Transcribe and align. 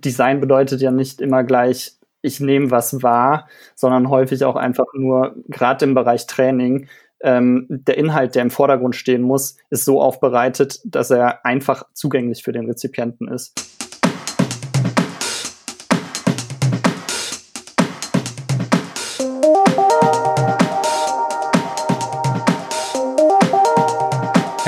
Design 0.00 0.40
bedeutet 0.40 0.80
ja 0.80 0.90
nicht 0.90 1.20
immer 1.20 1.44
gleich, 1.44 1.94
ich 2.22 2.40
nehme 2.40 2.70
was 2.70 3.02
wahr, 3.02 3.48
sondern 3.74 4.10
häufig 4.10 4.44
auch 4.44 4.56
einfach 4.56 4.86
nur, 4.94 5.36
gerade 5.48 5.84
im 5.84 5.94
Bereich 5.94 6.26
Training, 6.26 6.88
ähm, 7.22 7.66
der 7.68 7.98
Inhalt, 7.98 8.34
der 8.34 8.42
im 8.42 8.50
Vordergrund 8.50 8.96
stehen 8.96 9.22
muss, 9.22 9.56
ist 9.70 9.84
so 9.84 10.00
aufbereitet, 10.00 10.80
dass 10.84 11.10
er 11.10 11.44
einfach 11.44 11.84
zugänglich 11.92 12.42
für 12.42 12.52
den 12.52 12.66
Rezipienten 12.66 13.28
ist. 13.28 13.79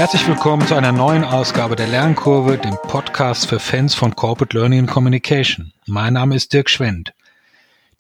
Herzlich 0.03 0.27
willkommen 0.27 0.67
zu 0.67 0.75
einer 0.75 0.91
neuen 0.91 1.23
Ausgabe 1.23 1.77
der 1.77 1.87
Lernkurve, 1.87 2.59
dem 2.59 2.77
Podcast 2.89 3.49
für 3.49 3.61
Fans 3.61 3.95
von 3.95 4.17
Corporate 4.17 4.59
Learning 4.59 4.81
and 4.81 4.91
Communication. 4.91 5.73
Mein 5.87 6.15
Name 6.15 6.35
ist 6.35 6.53
Dirk 6.53 6.69
Schwendt. 6.69 7.15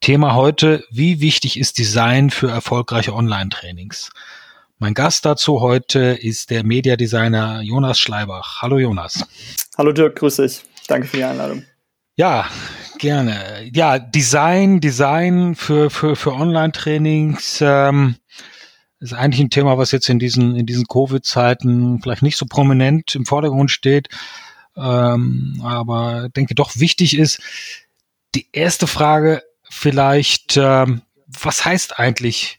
Thema 0.01 0.35
heute, 0.35 0.83
wie 0.91 1.21
wichtig 1.21 1.57
ist 1.57 1.79
Design 1.79 2.31
für 2.31 2.51
erfolgreiche 2.51 3.15
Online-Trainings? 3.15 4.11
Mein 4.81 4.95
Gast 4.95 5.25
dazu 5.25 5.61
heute 5.61 6.01
ist 6.01 6.51
der 6.51 6.65
Mediadesigner 6.65 7.61
Jonas 7.63 8.01
Schleibach. 8.01 8.61
Hallo 8.63 8.81
Jonas. 8.81 9.25
Hallo 9.79 9.93
Dirk, 9.93 10.17
grüß 10.17 10.39
dich. 10.39 10.65
Danke 10.89 11.07
für 11.07 11.19
die 11.19 11.25
Einladung. 11.25 11.63
Ja, 12.17 12.47
gerne. 12.99 13.71
Ja, 13.73 14.01
Design, 14.01 14.81
Design 14.81 15.55
für, 15.55 15.89
für, 15.89 16.17
für 16.17 16.33
Online-Trainings. 16.33 17.61
Ähm, 17.61 18.17
ist 19.03 19.13
eigentlich 19.13 19.41
ein 19.41 19.51
Thema, 19.51 19.79
was 19.79 19.91
jetzt 19.91 20.09
in 20.09 20.19
diesen, 20.19 20.57
in 20.57 20.67
diesen 20.67 20.87
Covid-Zeiten 20.87 22.01
vielleicht 22.01 22.23
nicht 22.23 22.37
so 22.37 22.47
prominent 22.47 23.15
im 23.15 23.27
Vordergrund 23.27 23.71
steht, 23.71 24.09
ähm, 24.77 25.61
aber 25.65 26.29
denke 26.31 26.55
doch 26.55 26.77
wichtig 26.77 27.19
ist. 27.19 27.41
Die 28.35 28.47
erste 28.53 28.87
Frage 28.87 29.43
vielleicht, 29.69 30.57
ähm, 30.57 31.03
was 31.27 31.65
heißt 31.65 31.99
eigentlich, 31.99 32.57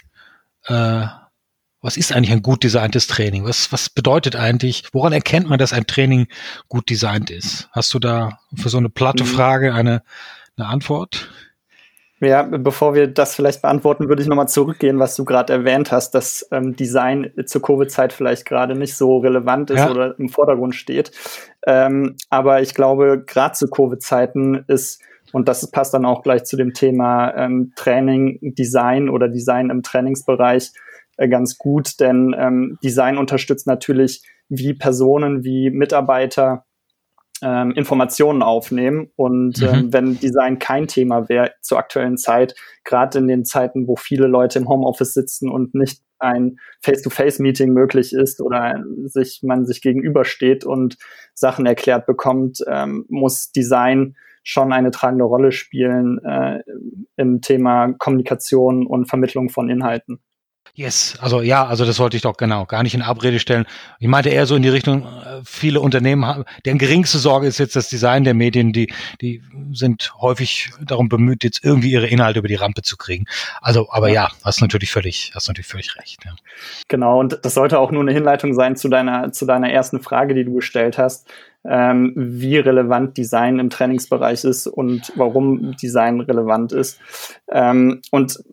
äh, 0.65 1.05
was 1.81 1.97
ist 1.97 2.11
eigentlich 2.11 2.31
ein 2.31 2.41
gut 2.41 2.63
designtes 2.63 3.07
Training? 3.07 3.43
Was, 3.43 3.71
was 3.71 3.89
bedeutet 3.89 4.35
eigentlich, 4.35 4.83
woran 4.93 5.13
erkennt 5.13 5.49
man, 5.49 5.59
dass 5.59 5.73
ein 5.73 5.85
Training 5.85 6.27
gut 6.69 6.89
designt 6.89 7.29
ist? 7.29 7.69
Hast 7.71 7.93
du 7.93 7.99
da 7.99 8.39
für 8.55 8.69
so 8.69 8.77
eine 8.77 8.89
platte 8.89 9.23
mhm. 9.23 9.27
Frage 9.27 9.73
eine, 9.73 10.03
eine 10.57 10.67
Antwort? 10.67 11.29
Ja, 12.23 12.43
bevor 12.43 12.93
wir 12.93 13.07
das 13.07 13.35
vielleicht 13.35 13.61
beantworten, 13.61 14.07
würde 14.07 14.21
ich 14.21 14.29
nochmal 14.29 14.47
zurückgehen, 14.47 14.97
was 14.97 15.15
du 15.15 15.25
gerade 15.25 15.51
erwähnt 15.51 15.91
hast, 15.91 16.11
dass 16.11 16.47
ähm, 16.51 16.73
Design 16.75 17.31
zur 17.45 17.61
Covid-Zeit 17.61 18.13
vielleicht 18.13 18.45
gerade 18.45 18.75
nicht 18.75 18.95
so 18.95 19.17
relevant 19.17 19.71
ist 19.71 19.79
ja. 19.79 19.91
oder 19.91 20.17
im 20.17 20.29
Vordergrund 20.29 20.73
steht. 20.73 21.11
Ähm, 21.67 22.15
aber 22.29 22.61
ich 22.61 22.73
glaube, 22.73 23.23
gerade 23.25 23.55
zu 23.55 23.67
Covid-Zeiten 23.67 24.63
ist, 24.67 25.01
und 25.33 25.49
das 25.49 25.69
passt 25.69 25.93
dann 25.93 26.05
auch 26.05 26.23
gleich 26.23 26.45
zu 26.45 26.55
dem 26.55 26.73
Thema 26.73 27.33
ähm, 27.35 27.73
Training, 27.75 28.39
Design 28.41 29.09
oder 29.09 29.27
Design 29.27 29.69
im 29.69 29.83
Trainingsbereich 29.83 30.71
äh, 31.17 31.27
ganz 31.27 31.57
gut, 31.57 31.99
denn 31.99 32.33
ähm, 32.37 32.77
Design 32.83 33.17
unterstützt 33.17 33.67
natürlich 33.67 34.23
wie 34.47 34.73
Personen, 34.73 35.43
wie 35.43 35.71
Mitarbeiter 35.71 36.65
ähm, 37.43 37.71
Informationen 37.71 38.41
aufnehmen. 38.41 39.11
Und 39.15 39.61
mhm. 39.61 39.67
ähm, 39.67 39.93
wenn 39.93 40.19
Design 40.19 40.59
kein 40.59 40.87
Thema 40.87 41.29
wäre 41.29 41.51
zur 41.61 41.77
aktuellen 41.77 42.17
Zeit, 42.17 42.55
gerade 42.83 43.19
in 43.19 43.27
den 43.27 43.45
Zeiten, 43.45 43.87
wo 43.87 43.95
viele 43.95 44.27
Leute 44.27 44.59
im 44.59 44.69
Homeoffice 44.69 45.13
sitzen 45.13 45.49
und 45.49 45.75
nicht 45.75 46.01
ein 46.19 46.57
Face-to-Face-Meeting 46.81 47.73
möglich 47.73 48.13
ist 48.13 48.41
oder 48.41 48.81
sich 49.05 49.41
man 49.43 49.65
sich 49.65 49.81
gegenübersteht 49.81 50.63
und 50.63 50.97
Sachen 51.33 51.65
erklärt 51.65 52.05
bekommt, 52.05 52.63
ähm, 52.67 53.05
muss 53.09 53.51
Design 53.51 54.15
schon 54.43 54.73
eine 54.73 54.91
tragende 54.91 55.25
Rolle 55.25 55.51
spielen 55.51 56.19
äh, 56.23 56.61
im 57.17 57.41
Thema 57.41 57.93
Kommunikation 57.93 58.85
und 58.87 59.07
Vermittlung 59.07 59.49
von 59.49 59.69
Inhalten. 59.69 60.19
Yes, 60.75 61.19
also 61.21 61.41
ja, 61.41 61.67
also 61.67 61.85
das 61.85 61.99
wollte 61.99 62.17
ich 62.17 62.23
doch 62.23 62.35
genau 62.35 62.65
gar 62.65 62.81
nicht 62.81 62.95
in 62.95 63.03
Abrede 63.03 63.39
stellen. 63.39 63.65
Ich 63.99 64.07
meinte 64.07 64.29
eher 64.29 64.47
so 64.47 64.55
in 64.55 64.63
die 64.63 64.69
Richtung, 64.69 65.03
äh, 65.03 65.41
viele 65.45 65.79
Unternehmen 65.79 66.25
haben, 66.25 66.45
deren 66.65 66.79
geringste 66.79 67.19
Sorge 67.19 67.45
ist 67.45 67.59
jetzt 67.59 67.75
das 67.75 67.89
Design 67.89 68.23
der 68.23 68.33
Medien, 68.33 68.73
die, 68.73 68.91
die 69.21 69.43
sind 69.71 70.11
häufig 70.19 70.71
darum 70.83 71.09
bemüht, 71.09 71.43
jetzt 71.43 71.63
irgendwie 71.63 71.91
ihre 71.91 72.07
Inhalte 72.07 72.39
über 72.39 72.47
die 72.47 72.55
Rampe 72.55 72.81
zu 72.81 72.97
kriegen. 72.97 73.25
Also, 73.61 73.87
aber 73.91 74.09
ja, 74.09 74.31
hast 74.43 74.61
natürlich 74.61 74.91
völlig, 74.91 75.31
hast 75.35 75.47
natürlich 75.47 75.67
völlig 75.67 75.95
recht. 75.95 76.25
Ja. 76.25 76.31
Genau, 76.87 77.19
und 77.19 77.37
das 77.43 77.53
sollte 77.53 77.77
auch 77.77 77.91
nur 77.91 78.01
eine 78.01 78.11
Hinleitung 78.11 78.55
sein 78.55 78.75
zu 78.75 78.89
deiner, 78.89 79.31
zu 79.31 79.45
deiner 79.45 79.71
ersten 79.71 80.01
Frage, 80.01 80.33
die 80.33 80.43
du 80.43 80.55
gestellt 80.55 80.97
hast. 80.97 81.27
Ähm, 81.65 82.11
wie 82.15 82.57
relevant 82.57 83.15
Design 83.15 83.59
im 83.59 83.69
Trainingsbereich 83.69 84.43
ist 84.43 84.67
und 84.67 85.13
warum 85.15 85.77
Design 85.77 86.19
relevant 86.19 86.73
ist. 86.73 86.99
Ähm, 87.49 88.01
und 88.11 88.43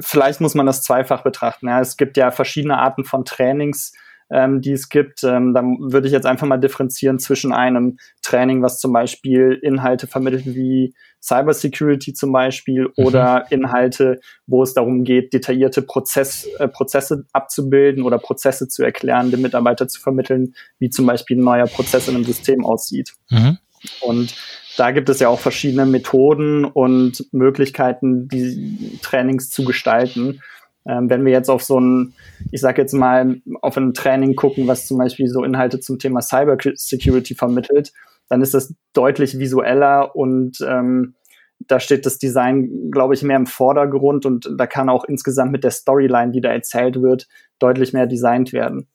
vielleicht 0.00 0.40
muss 0.40 0.54
man 0.54 0.66
das 0.66 0.82
zweifach 0.82 1.22
betrachten. 1.22 1.68
Ja. 1.68 1.80
Es 1.80 1.96
gibt 1.96 2.16
ja 2.16 2.30
verschiedene 2.30 2.78
Arten 2.78 3.04
von 3.04 3.24
Trainings, 3.24 3.92
ähm, 4.30 4.60
die 4.60 4.72
es 4.72 4.88
gibt. 4.88 5.22
Ähm, 5.24 5.52
da 5.54 5.62
würde 5.62 6.06
ich 6.06 6.12
jetzt 6.12 6.26
einfach 6.26 6.46
mal 6.46 6.56
differenzieren 6.56 7.18
zwischen 7.18 7.52
einem 7.52 7.98
Training, 8.22 8.62
was 8.62 8.78
zum 8.78 8.92
Beispiel 8.92 9.58
Inhalte 9.62 10.06
vermittelt 10.06 10.46
wie 10.46 10.94
Cybersecurity 11.22 12.14
zum 12.14 12.32
Beispiel 12.32 12.84
mhm. 12.96 13.04
oder 13.04 13.46
Inhalte, 13.50 14.20
wo 14.46 14.62
es 14.62 14.74
darum 14.74 15.04
geht, 15.04 15.32
detaillierte 15.32 15.82
Prozess, 15.82 16.48
äh, 16.58 16.66
Prozesse 16.66 17.26
abzubilden 17.32 18.02
oder 18.04 18.18
Prozesse 18.18 18.68
zu 18.68 18.82
erklären, 18.82 19.30
den 19.30 19.42
Mitarbeiter 19.42 19.86
zu 19.86 20.00
vermitteln, 20.00 20.54
wie 20.78 20.90
zum 20.90 21.06
Beispiel 21.06 21.36
ein 21.36 21.44
neuer 21.44 21.66
Prozess 21.66 22.08
in 22.08 22.16
einem 22.16 22.24
System 22.24 22.64
aussieht. 22.64 23.12
Mhm. 23.30 23.58
Und 24.00 24.34
da 24.76 24.90
gibt 24.90 25.08
es 25.08 25.20
ja 25.20 25.28
auch 25.28 25.40
verschiedene 25.40 25.86
Methoden 25.86 26.64
und 26.64 27.26
Möglichkeiten, 27.32 28.28
die 28.28 28.98
Trainings 29.02 29.50
zu 29.50 29.64
gestalten. 29.64 30.40
Ähm, 30.86 31.08
wenn 31.10 31.24
wir 31.24 31.32
jetzt 31.32 31.48
auf 31.48 31.62
so 31.62 31.78
ein, 31.78 32.14
ich 32.50 32.60
sage 32.60 32.82
jetzt 32.82 32.92
mal, 32.92 33.40
auf 33.60 33.76
ein 33.76 33.94
Training 33.94 34.34
gucken, 34.34 34.66
was 34.66 34.86
zum 34.86 34.98
Beispiel 34.98 35.28
so 35.28 35.44
Inhalte 35.44 35.80
zum 35.80 35.98
Thema 35.98 36.22
Cyber 36.22 36.56
Security 36.74 37.34
vermittelt, 37.34 37.92
dann 38.28 38.42
ist 38.42 38.54
das 38.54 38.74
deutlich 38.92 39.38
visueller 39.38 40.16
und 40.16 40.58
ähm, 40.66 41.14
da 41.68 41.78
steht 41.78 42.06
das 42.06 42.18
Design, 42.18 42.90
glaube 42.90 43.14
ich, 43.14 43.22
mehr 43.22 43.36
im 43.36 43.46
Vordergrund 43.46 44.26
und 44.26 44.50
da 44.56 44.66
kann 44.66 44.88
auch 44.88 45.04
insgesamt 45.04 45.52
mit 45.52 45.64
der 45.64 45.70
Storyline, 45.70 46.32
die 46.32 46.40
da 46.40 46.50
erzählt 46.50 47.00
wird, 47.00 47.28
deutlich 47.58 47.92
mehr 47.92 48.06
designt 48.06 48.52
werden. 48.52 48.88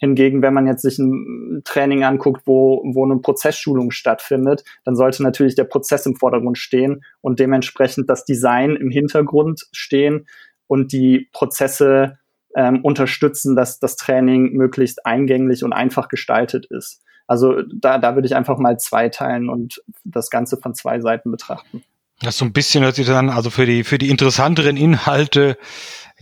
Hingegen, 0.00 0.40
wenn 0.40 0.54
man 0.54 0.66
jetzt 0.66 0.80
sich 0.80 0.98
ein 0.98 1.60
Training 1.64 2.04
anguckt, 2.04 2.46
wo, 2.46 2.82
wo 2.94 3.04
eine 3.04 3.18
Prozessschulung 3.18 3.90
stattfindet, 3.90 4.64
dann 4.84 4.96
sollte 4.96 5.22
natürlich 5.22 5.56
der 5.56 5.64
Prozess 5.64 6.06
im 6.06 6.16
Vordergrund 6.16 6.56
stehen 6.56 7.04
und 7.20 7.38
dementsprechend 7.38 8.08
das 8.08 8.24
Design 8.24 8.76
im 8.76 8.90
Hintergrund 8.90 9.66
stehen 9.72 10.26
und 10.66 10.92
die 10.92 11.28
Prozesse 11.32 12.18
ähm, 12.56 12.80
unterstützen, 12.82 13.56
dass 13.56 13.78
das 13.78 13.96
Training 13.96 14.52
möglichst 14.52 15.04
eingänglich 15.04 15.64
und 15.64 15.74
einfach 15.74 16.08
gestaltet 16.08 16.64
ist. 16.70 17.02
Also 17.26 17.62
da, 17.62 17.98
da 17.98 18.14
würde 18.14 18.26
ich 18.26 18.34
einfach 18.34 18.58
mal 18.58 18.78
zweiteilen 18.78 19.50
und 19.50 19.82
das 20.04 20.30
Ganze 20.30 20.56
von 20.56 20.74
zwei 20.74 21.00
Seiten 21.00 21.30
betrachten. 21.30 21.84
Das 22.20 22.36
so 22.36 22.44
ein 22.44 22.52
bisschen 22.52 22.84
hört 22.84 22.96
sich 22.96 23.06
dann 23.06 23.30
also 23.30 23.50
für 23.50 23.66
die, 23.66 23.84
für 23.84 23.98
die 23.98 24.10
interessanteren 24.10 24.76
Inhalte 24.76 25.56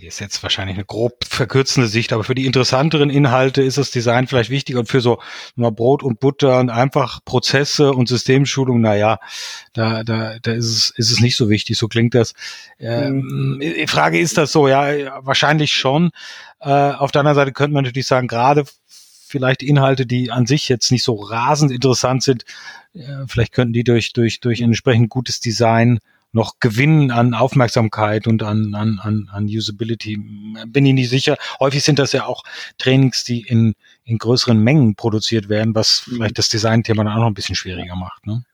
ist 0.01 0.21
jetzt 0.21 0.43
wahrscheinlich 0.43 0.77
eine 0.77 0.85
grob 0.85 1.25
verkürzende 1.25 1.89
Sicht, 1.89 2.13
aber 2.13 2.25
für 2.25 2.35
die 2.35 2.47
interessanteren 2.47 3.11
Inhalte 3.11 3.63
ist 3.63 3.79
das 3.79 3.91
Design 3.91 4.27
vielleicht 4.27 4.51
wichtig 4.51 4.77
und 4.77 4.89
für 4.89 5.01
so 5.01 5.19
mal 5.57 5.73
Brot 5.73 6.03
und 6.03 6.21
Butter 6.21 6.59
und 6.61 6.71
einfach 6.71 7.21
Prozesse 7.25 7.93
und 7.93 8.09
Systemschulung, 8.09 8.81
na 8.81 8.97
ja, 8.97 9.19
da, 9.73 10.05
da, 10.05 10.39
da 10.41 10.53
ist 10.53 10.67
es, 10.67 10.91
ist 10.91 11.11
es 11.11 11.21
nicht 11.21 11.37
so 11.37 11.49
wichtig. 11.49 11.77
So 11.77 11.89
klingt 11.89 12.15
das. 12.15 12.35
Ähm, 12.79 13.59
die 13.61 13.87
Frage 13.87 14.19
ist 14.19 14.39
das 14.39 14.53
so, 14.53 14.69
ja, 14.69 15.25
wahrscheinlich 15.25 15.73
schon. 15.73 16.11
Äh, 16.61 16.71
auf 16.71 17.13
der 17.13 17.21
anderen 17.21 17.37
Seite 17.37 17.53
könnte 17.53 17.75
man 17.75 17.85
natürlich 17.85 18.07
sagen, 18.07 18.29
gerade 18.29 18.65
vielleicht 19.29 19.63
Inhalte, 19.63 20.07
die 20.07 20.31
an 20.31 20.47
sich 20.47 20.69
jetzt 20.69 20.91
nicht 20.91 21.05
so 21.05 21.15
rasend 21.15 21.71
interessant 21.71 22.23
sind, 22.23 22.45
äh, 22.95 23.27
vielleicht 23.27 23.53
könnten 23.53 23.73
die 23.73 23.85
durch, 23.85 24.13
durch, 24.13 24.41
durch 24.41 24.61
entsprechend 24.61 25.11
gutes 25.11 25.41
Design 25.41 25.99
noch 26.33 26.61
gewinnen 26.61 27.11
an 27.11 27.33
Aufmerksamkeit 27.35 28.27
und 28.27 28.43
an, 28.43 28.75
an, 28.75 28.99
an, 29.03 29.31
an 29.33 29.45
Usability. 29.47 30.19
Bin 30.67 30.85
ich 30.85 30.93
nicht 30.93 31.09
sicher. 31.09 31.37
Häufig 31.59 31.83
sind 31.83 31.99
das 31.99 32.13
ja 32.13 32.27
auch 32.27 32.43
Trainings, 32.77 33.25
die 33.25 33.41
in, 33.41 33.75
in 34.05 34.19
größeren 34.19 34.59
Mengen 34.59 34.95
produziert 34.95 35.49
werden, 35.49 35.75
was 35.75 36.07
mhm. 36.07 36.17
vielleicht 36.17 36.39
das 36.39 36.49
Design-Thema 36.49 37.05
dann 37.05 37.15
auch 37.15 37.21
noch 37.21 37.29
ein 37.29 37.35
bisschen 37.35 37.55
schwieriger 37.55 37.97
macht. 37.97 38.27
Ne? 38.27 38.45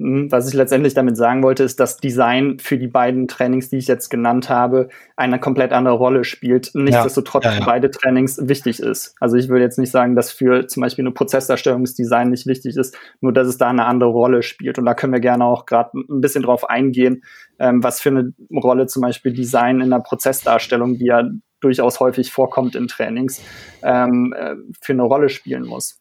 Hm, 0.00 0.30
was 0.30 0.48
ich 0.48 0.54
letztendlich 0.54 0.94
damit 0.94 1.16
sagen 1.16 1.42
wollte, 1.42 1.64
ist, 1.64 1.80
dass 1.80 1.96
Design 1.96 2.58
für 2.60 2.78
die 2.78 2.86
beiden 2.86 3.26
Trainings, 3.26 3.68
die 3.68 3.78
ich 3.78 3.88
jetzt 3.88 4.10
genannt 4.10 4.48
habe, 4.48 4.88
eine 5.16 5.40
komplett 5.40 5.72
andere 5.72 5.94
Rolle 5.94 6.22
spielt. 6.22 6.70
Nichtsdestotrotz 6.74 7.44
ja, 7.44 7.50
ja, 7.50 7.56
ja. 7.56 7.62
für 7.62 7.70
beide 7.70 7.90
Trainings 7.90 8.38
wichtig 8.40 8.78
ist. 8.78 9.16
Also 9.18 9.36
ich 9.36 9.48
will 9.48 9.60
jetzt 9.60 9.78
nicht 9.78 9.90
sagen, 9.90 10.14
dass 10.14 10.30
für 10.30 10.68
zum 10.68 10.82
Beispiel 10.82 11.02
eine 11.02 11.12
Prozessdarstellungsdesign 11.12 12.30
nicht 12.30 12.46
wichtig 12.46 12.76
ist, 12.76 12.96
nur 13.20 13.32
dass 13.32 13.48
es 13.48 13.58
da 13.58 13.68
eine 13.68 13.86
andere 13.86 14.10
Rolle 14.10 14.42
spielt. 14.42 14.78
Und 14.78 14.86
da 14.86 14.94
können 14.94 15.12
wir 15.12 15.20
gerne 15.20 15.44
auch 15.44 15.66
gerade 15.66 15.90
ein 15.98 16.20
bisschen 16.20 16.44
drauf 16.44 16.70
eingehen, 16.70 17.24
ähm, 17.58 17.82
was 17.82 18.00
für 18.00 18.10
eine 18.10 18.32
Rolle 18.52 18.86
zum 18.86 19.02
Beispiel 19.02 19.32
Design 19.32 19.80
in 19.80 19.90
der 19.90 19.98
Prozessdarstellung, 19.98 20.98
die 20.98 21.06
ja 21.06 21.24
durchaus 21.60 21.98
häufig 21.98 22.30
vorkommt 22.30 22.76
in 22.76 22.86
Trainings, 22.86 23.42
ähm, 23.82 24.32
äh, 24.36 24.54
für 24.80 24.92
eine 24.92 25.02
Rolle 25.02 25.28
spielen 25.28 25.66
muss. 25.66 25.98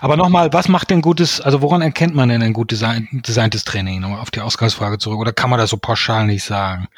Aber 0.00 0.16
nochmal, 0.16 0.52
was 0.52 0.68
macht 0.68 0.90
denn 0.90 1.00
gutes, 1.00 1.40
also 1.40 1.62
woran 1.62 1.82
erkennt 1.82 2.14
man 2.14 2.28
denn 2.28 2.42
ein 2.42 2.52
gut 2.52 2.70
design, 2.70 3.08
designtes 3.12 3.64
Training? 3.64 4.00
Nochmal 4.00 4.20
auf 4.20 4.30
die 4.30 4.40
Ausgangsfrage 4.40 4.98
zurück. 4.98 5.18
Oder 5.18 5.32
kann 5.32 5.50
man 5.50 5.58
das 5.58 5.70
so 5.70 5.76
pauschal 5.76 6.26
nicht 6.26 6.44
sagen? 6.44 6.88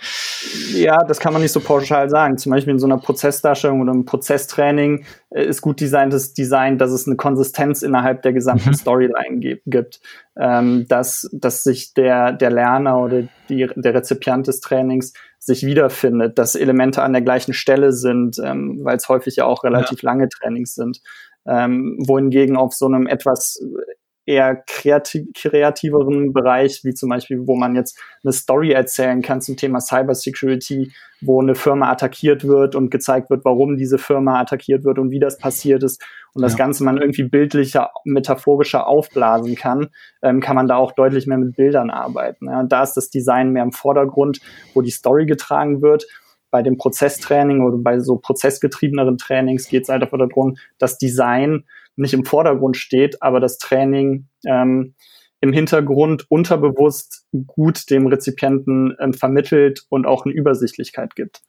Ja, 0.73 0.99
das 1.05 1.21
kann 1.21 1.33
man 1.33 1.43
nicht 1.43 1.53
so 1.53 1.61
pauschal 1.61 2.09
sagen. 2.09 2.39
Zum 2.39 2.53
Beispiel 2.53 2.73
in 2.73 2.79
so 2.79 2.87
einer 2.87 2.99
Prozessdarstellung 2.99 3.81
oder 3.81 3.93
einem 3.93 4.05
Prozesstraining 4.05 5.05
äh, 5.31 5.45
ist 5.45 5.61
gut 5.61 5.81
designtes 5.81 6.35
Design, 6.35 6.79
dass 6.79 6.91
es 6.91 7.07
eine 7.07 7.17
Konsistenz 7.17 7.83
innerhalb 7.83 8.23
der 8.23 8.33
gesamten 8.33 8.71
mhm. 8.71 8.75
Storyline 8.75 9.59
gibt. 9.67 10.01
Ähm, 10.37 10.87
dass, 10.89 11.29
dass 11.33 11.63
sich 11.63 11.95
der, 11.95 12.33
der 12.33 12.51
Lerner 12.51 12.99
oder 12.99 13.23
die, 13.49 13.69
der 13.77 13.95
Rezipiant 13.95 14.49
des 14.49 14.61
Trainings 14.61 15.13
sich 15.39 15.65
wiederfindet, 15.65 16.39
dass 16.39 16.55
Elemente 16.55 17.03
an 17.03 17.13
der 17.13 17.23
gleichen 17.23 17.53
Stelle 17.53 17.93
sind, 17.93 18.41
ähm, 18.43 18.81
weil 18.83 18.97
es 18.97 19.09
häufig 19.09 19.37
ja 19.37 19.45
auch 19.45 19.63
relativ 19.63 20.03
ja. 20.03 20.09
lange 20.09 20.29
Trainings 20.29 20.75
sind. 20.75 21.01
Ähm, 21.47 21.99
wohingegen 22.07 22.57
auf 22.57 22.73
so 22.73 22.87
einem 22.87 23.07
etwas 23.07 23.61
eher 24.27 24.57
kreativ 24.67 25.27
kreativeren 25.35 26.33
Bereich, 26.33 26.83
wie 26.83 26.95
zum 26.95 27.11
Beispiel, 27.11 27.47
wo 27.47 27.57
man 27.57 27.75
jetzt 27.75 27.99
eine 28.23 28.33
Story 28.33 28.73
erzählen 28.73 29.21
kann 29.21 29.43
zum 29.43 29.57
Thema 29.57 29.81
Cybersecurity, 29.81 30.93
wo 31.21 31.43
eine 31.43 31.55
Firma 31.55 31.91
attackiert 31.91 32.47
wird 32.47 32.75
und 32.75 32.91
gezeigt 32.91 33.29
wird, 33.29 33.45
warum 33.45 33.77
diese 33.77 33.99
Firma 33.99 34.41
attackiert 34.41 34.85
wird 34.85 34.99
und 34.99 35.11
wie 35.11 35.21
das 35.21 35.39
passiert 35.39 35.83
ist 35.83 36.03
und 36.33 36.43
das 36.43 36.53
ja. 36.53 36.59
Ganze 36.59 36.85
man 36.85 36.97
irgendwie 36.97 37.25
bildlicher, 37.25 37.91
metaphorischer 38.05 38.87
aufblasen 38.87 39.57
kann, 39.57 39.89
ähm, 40.23 40.41
kann 40.41 40.57
man 40.57 40.69
da 40.69 40.77
auch 40.77 40.93
deutlich 40.93 41.27
mehr 41.27 41.39
mit 41.39 41.57
Bildern 41.57 41.91
arbeiten. 41.91 42.47
Ja. 42.47 42.63
Da 42.63 42.83
ist 42.83 42.95
das 42.95 43.11
Design 43.11 43.51
mehr 43.51 43.63
im 43.63 43.73
Vordergrund, 43.73 44.41
wo 44.73 44.81
die 44.81 44.91
Story 44.91 45.27
getragen 45.27 45.83
wird 45.83 46.07
bei 46.55 46.63
dem 46.63 46.77
Prozesstraining 46.77 47.63
oder 47.63 47.79
bei 47.79 47.99
so 47.99 48.15
prozessgetriebeneren 48.15 49.19
Trainings 49.19 49.67
geht 49.67 49.83
es 49.83 49.91
einfach 49.91 50.17
darum, 50.17 50.57
dass 50.79 50.99
Design 50.99 51.65
nicht 51.97 52.15
im 52.15 52.25
Vordergrund 52.25 52.77
steht, 52.77 53.21
aber 53.23 53.41
das 53.41 53.59
Training 53.59 54.29
ähm, 54.47 54.95
im 55.41 55.53
Hintergrund 55.53 56.31
unterbewusst 56.31 57.27
gut 57.49 57.91
dem 57.91 58.07
Rezipienten 58.07 58.97
ähm, 59.01 59.15
vermittelt 59.15 59.85
und 59.89 60.07
auch 60.07 60.27
eine 60.27 60.33
Übersichtlichkeit 60.33 61.17
gibt. 61.17 61.41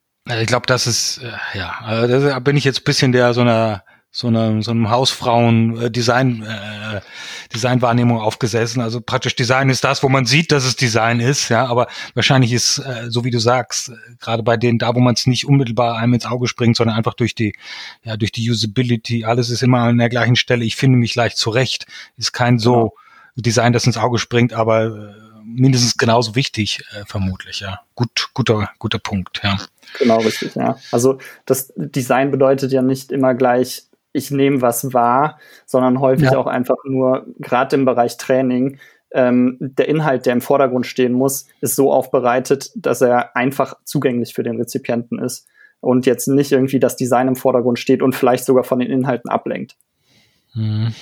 Ich 0.41 0.47
glaube, 0.47 0.65
das 0.65 0.87
ist, 0.87 1.21
äh, 1.21 1.55
ja, 1.55 1.75
also 1.83 2.27
da 2.27 2.39
bin 2.39 2.57
ich 2.57 2.63
jetzt 2.63 2.83
bisschen 2.83 3.11
der 3.11 3.35
so 3.35 3.41
einer 3.41 3.83
so, 4.15 4.27
einer 4.27 4.61
so 4.61 4.71
einem 4.71 4.89
Hausfrauen-Design 4.89 6.43
äh, 6.43 7.01
Designwahrnehmung 7.53 8.17
aufgesessen. 8.17 8.81
Also 8.81 9.01
praktisch 9.01 9.35
Design 9.35 9.69
ist 9.69 9.83
das, 9.83 10.03
wo 10.03 10.09
man 10.09 10.25
sieht, 10.25 10.53
dass 10.53 10.63
es 10.63 10.77
Design 10.77 11.19
ist, 11.19 11.49
ja, 11.49 11.65
aber 11.65 11.87
wahrscheinlich 12.13 12.53
ist, 12.53 12.77
äh, 12.77 13.09
so 13.09 13.25
wie 13.25 13.29
du 13.29 13.39
sagst, 13.39 13.89
äh, 13.89 13.93
gerade 14.21 14.41
bei 14.41 14.55
denen, 14.55 14.79
da 14.79 14.95
wo 14.95 15.01
man 15.01 15.15
es 15.15 15.27
nicht 15.27 15.45
unmittelbar 15.45 15.97
einem 15.97 16.13
ins 16.13 16.25
Auge 16.25 16.47
springt, 16.47 16.77
sondern 16.77 16.95
einfach 16.95 17.13
durch 17.13 17.35
die, 17.35 17.55
ja, 18.03 18.15
durch 18.15 18.31
die 18.31 18.49
Usability, 18.49 19.25
alles 19.25 19.49
ist 19.49 19.61
immer 19.61 19.79
an 19.79 19.97
der 19.97 20.07
gleichen 20.07 20.37
Stelle, 20.37 20.63
ich 20.63 20.77
finde 20.77 20.97
mich 20.97 21.13
leicht 21.15 21.37
zurecht, 21.37 21.85
ist 22.15 22.31
kein 22.31 22.57
so 22.57 22.73
genau. 22.73 22.93
Design, 23.35 23.73
das 23.73 23.85
ins 23.85 23.97
Auge 23.97 24.17
springt, 24.17 24.53
aber 24.53 24.85
äh, 24.85 25.13
mindestens 25.43 25.97
genauso 25.97 26.35
wichtig, 26.35 26.85
äh, 26.93 27.03
vermutlich, 27.05 27.59
ja. 27.59 27.81
Gut, 27.95 28.29
guter, 28.33 28.69
guter 28.79 28.99
Punkt, 28.99 29.41
ja. 29.43 29.57
Genau, 29.99 30.19
richtig, 30.19 30.55
ja. 30.55 30.77
Also 30.93 31.19
das 31.45 31.73
Design 31.75 32.31
bedeutet 32.31 32.71
ja 32.71 32.81
nicht 32.81 33.11
immer 33.11 33.33
gleich 33.35 33.83
ich 34.15 34.31
nehme 34.31 34.61
was 34.61 34.93
wahr, 34.93 35.39
sondern 35.65 35.99
häufig 35.99 36.31
ja. 36.31 36.37
auch 36.37 36.47
einfach 36.47 36.77
nur, 36.85 37.25
gerade 37.39 37.75
im 37.75 37.85
Bereich 37.85 38.17
Training, 38.17 38.79
ähm, 39.11 39.57
der 39.59 39.87
Inhalt, 39.87 40.25
der 40.25 40.33
im 40.33 40.41
Vordergrund 40.41 40.85
stehen 40.85 41.13
muss, 41.13 41.47
ist 41.61 41.75
so 41.75 41.91
aufbereitet, 41.91 42.71
dass 42.75 43.01
er 43.01 43.35
einfach 43.35 43.75
zugänglich 43.83 44.33
für 44.33 44.43
den 44.43 44.57
Rezipienten 44.57 45.19
ist 45.19 45.47
und 45.81 46.05
jetzt 46.05 46.27
nicht 46.27 46.51
irgendwie 46.51 46.79
das 46.79 46.95
Design 46.95 47.27
im 47.27 47.35
Vordergrund 47.35 47.77
steht 47.77 48.01
und 48.01 48.15
vielleicht 48.15 48.45
sogar 48.45 48.63
von 48.63 48.79
den 48.79 48.89
Inhalten 48.89 49.29
ablenkt. 49.29 49.75
Hm. 50.53 50.93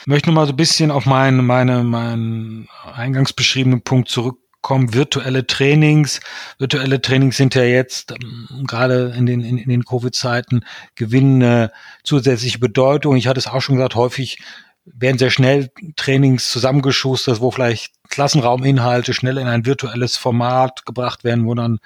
Ich 0.00 0.06
möchte 0.06 0.28
noch 0.28 0.34
mal 0.34 0.46
so 0.46 0.52
ein 0.52 0.56
bisschen 0.56 0.90
auf 0.90 1.06
meinen 1.06 1.44
meine, 1.44 1.84
meinen 1.84 2.68
eingangs 2.94 3.32
beschriebenen 3.32 3.82
Punkt 3.82 4.08
zurück 4.08 4.38
kommen 4.62 4.94
virtuelle 4.94 5.46
Trainings. 5.46 6.20
Virtuelle 6.58 7.02
Trainings 7.02 7.36
sind 7.36 7.54
ja 7.54 7.64
jetzt 7.64 8.12
ähm, 8.12 8.64
gerade 8.66 9.12
in 9.16 9.26
den, 9.26 9.42
in, 9.42 9.58
in 9.58 9.68
den 9.68 9.84
Covid-Zeiten 9.84 10.64
gewinnen 10.94 11.42
eine 11.42 11.72
zusätzliche 12.04 12.58
Bedeutung. 12.58 13.16
Ich 13.16 13.26
hatte 13.26 13.40
es 13.40 13.46
auch 13.46 13.60
schon 13.60 13.76
gesagt, 13.76 13.96
häufig 13.96 14.38
werden 14.84 15.18
sehr 15.18 15.30
schnell 15.30 15.70
Trainings 15.96 16.50
zusammengeschustert, 16.50 17.40
wo 17.40 17.50
vielleicht 17.50 17.92
Klassenrauminhalte 18.08 19.14
schnell 19.14 19.38
in 19.38 19.46
ein 19.46 19.64
virtuelles 19.64 20.16
Format 20.16 20.84
gebracht 20.86 21.24
werden, 21.24 21.46
wo 21.46 21.54
dann 21.54 21.78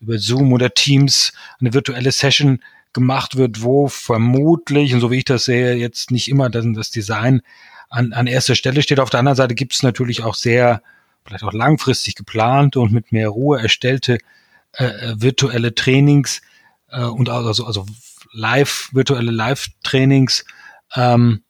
über 0.00 0.18
Zoom 0.18 0.52
oder 0.52 0.72
Teams 0.72 1.32
eine 1.60 1.74
virtuelle 1.74 2.10
Session 2.10 2.60
gemacht 2.94 3.36
wird, 3.36 3.62
wo 3.62 3.88
vermutlich, 3.88 4.94
und 4.94 5.00
so 5.00 5.10
wie 5.10 5.18
ich 5.18 5.24
das 5.24 5.44
sehe, 5.44 5.74
jetzt 5.74 6.10
nicht 6.10 6.28
immer 6.28 6.48
das, 6.48 6.64
das 6.74 6.90
Design 6.90 7.42
an, 7.90 8.12
an 8.12 8.26
erster 8.26 8.54
Stelle 8.54 8.82
steht. 8.82 9.00
Auf 9.00 9.10
der 9.10 9.20
anderen 9.20 9.36
Seite 9.36 9.54
gibt 9.54 9.74
es 9.74 9.82
natürlich 9.82 10.22
auch 10.22 10.34
sehr 10.34 10.82
vielleicht 11.28 11.44
auch 11.44 11.52
langfristig 11.52 12.14
geplante 12.14 12.80
und 12.80 12.92
mit 12.92 13.12
mehr 13.12 13.28
Ruhe 13.28 13.60
erstellte 13.60 14.18
äh, 14.72 14.84
äh, 14.84 15.14
virtuelle 15.18 15.74
Trainings 15.74 16.40
äh, 16.90 17.02
und 17.02 17.28
also, 17.28 17.66
also 17.66 17.86
live, 18.32 18.90
virtuelle 18.92 19.30
Live-Trainings. 19.30 20.44
Ähm, 20.94 21.42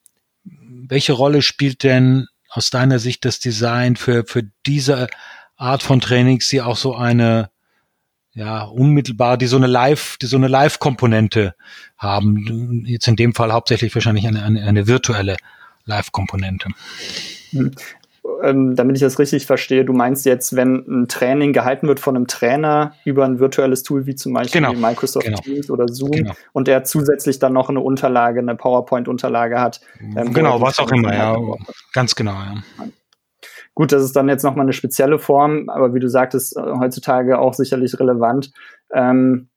welche 0.44 1.12
Rolle 1.12 1.42
spielt 1.42 1.82
denn 1.82 2.26
aus 2.48 2.70
deiner 2.70 2.98
Sicht 2.98 3.24
das 3.24 3.40
Design 3.40 3.96
für, 3.96 4.24
für 4.24 4.44
diese 4.66 5.08
Art 5.56 5.82
von 5.82 6.00
Trainings, 6.00 6.48
die 6.48 6.62
auch 6.62 6.76
so 6.76 6.94
eine 6.94 7.50
ja, 8.32 8.62
unmittelbar, 8.62 9.36
die 9.36 9.48
so 9.48 9.56
eine 9.56 9.66
Live, 9.66 10.16
die 10.18 10.26
so 10.26 10.36
eine 10.36 10.48
Live-Komponente 10.48 11.54
haben. 11.96 12.84
Jetzt 12.86 13.08
in 13.08 13.16
dem 13.16 13.34
Fall 13.34 13.52
hauptsächlich 13.52 13.94
wahrscheinlich 13.94 14.28
eine, 14.28 14.44
eine, 14.44 14.62
eine 14.62 14.86
virtuelle 14.86 15.36
Live-Komponente. 15.84 16.68
Hm 18.28 18.38
ähm, 18.42 18.76
damit 18.76 18.96
ich 18.96 19.02
das 19.02 19.18
richtig 19.18 19.46
verstehe, 19.46 19.84
du 19.84 19.92
meinst 19.92 20.24
jetzt, 20.26 20.54
wenn 20.54 20.84
ein 20.86 21.08
Training 21.08 21.52
gehalten 21.52 21.88
wird 21.88 22.00
von 22.00 22.16
einem 22.16 22.26
Trainer 22.26 22.92
über 23.04 23.24
ein 23.24 23.38
virtuelles 23.38 23.82
Tool 23.82 24.06
wie 24.06 24.14
zum 24.14 24.32
Beispiel 24.32 24.60
genau. 24.60 24.74
Microsoft 24.74 25.26
genau. 25.26 25.40
Teams 25.40 25.70
oder 25.70 25.88
Zoom 25.88 26.10
genau. 26.10 26.32
und 26.52 26.68
der 26.68 26.84
zusätzlich 26.84 27.38
dann 27.38 27.52
noch 27.52 27.68
eine 27.68 27.80
Unterlage, 27.80 28.40
eine 28.40 28.54
PowerPoint-Unterlage 28.54 29.60
hat. 29.60 29.80
Ähm, 30.00 30.32
genau, 30.32 30.60
was 30.60 30.78
auch 30.78 30.90
immer, 30.90 31.14
ja. 31.14 31.36
Ganz 31.92 32.14
genau, 32.14 32.32
ja. 32.32 32.54
Gut, 33.74 33.92
das 33.92 34.02
ist 34.02 34.16
dann 34.16 34.28
jetzt 34.28 34.42
nochmal 34.42 34.64
eine 34.64 34.72
spezielle 34.72 35.18
Form, 35.18 35.68
aber 35.68 35.94
wie 35.94 36.00
du 36.00 36.08
sagtest, 36.08 36.56
äh, 36.56 36.60
heutzutage 36.78 37.38
auch 37.38 37.54
sicherlich 37.54 37.98
relevant. 37.98 38.50
Ähm, 38.92 39.48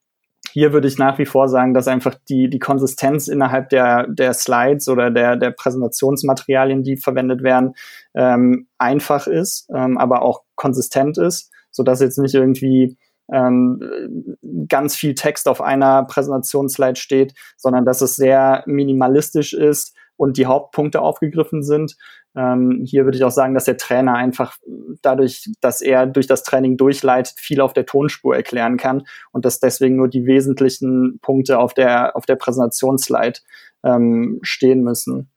hier 0.51 0.74
würde 0.74 0.88
ich 0.88 0.98
nach 0.98 1.18
wie 1.18 1.25
vor 1.25 1.48
sagen, 1.48 1.74
dass 1.74 1.88
einfach 1.88 2.15
die, 2.30 2.50
die 2.50 2.59
Konsistenz 2.59 3.27
innerhalb 3.27 3.69
der, 3.69 4.07
der 4.07 4.33
Slides 4.33 4.88
oder 4.88 5.09
der, 5.09 5.36
der 5.38 5.51
Präsentationsmaterialien, 5.51 6.83
die 6.83 6.98
verwendet 6.98 7.44
werden, 7.44 7.74
ähm, 8.13 8.68
einfach 8.77 9.27
ist, 9.27 9.69
ähm, 9.74 9.98
aber 9.98 10.21
auch 10.21 10.44
konsistent 10.56 11.18
ist, 11.18 11.51
so 11.71 11.83
dass 11.83 12.01
jetzt 12.01 12.18
nicht 12.18 12.36
irgendwie 12.36 12.98
ähm, 13.31 14.38
ganz 14.67 14.96
viel 14.96 15.15
Text 15.15 15.48
auf 15.48 15.62
einer 15.62 16.03
Präsentationsslide 16.03 16.98
steht, 16.98 17.34
sondern 17.55 17.86
dass 17.86 18.01
es 18.01 18.15
sehr 18.15 18.63
minimalistisch 18.65 19.53
ist 19.53 19.96
und 20.17 20.38
die 20.38 20.46
Hauptpunkte 20.46 21.01
aufgegriffen 21.01 21.63
sind 21.63 21.96
ähm, 22.36 22.84
hier 22.86 23.04
würde 23.04 23.18
ich 23.18 23.24
auch 23.24 23.32
sagen, 23.32 23.54
dass 23.54 23.66
der 23.66 23.78
Trainer 23.78 24.16
einfach 24.16 24.56
dadurch, 25.02 25.50
dass 25.60 25.82
er 25.82 26.06
durch 26.06 26.28
das 26.28 26.44
Training 26.44 26.78
durchleitet, 26.78 27.34
viel 27.38 27.60
auf 27.60 27.74
der 27.74 27.86
Tonspur 27.86 28.36
erklären 28.36 28.78
kann 28.78 29.04
und 29.32 29.44
dass 29.44 29.60
deswegen 29.60 29.98
nur 29.98 30.08
die 30.08 30.26
wesentlichen 30.26 31.20
Punkte 31.22 31.60
auf 31.60 31.74
der, 31.74 32.16
auf 32.16 32.26
der 32.26 32.38
Präsentationsslide 32.38 33.40
ähm, 33.84 34.40
stehen 34.44 34.84
müssen. 34.84 35.32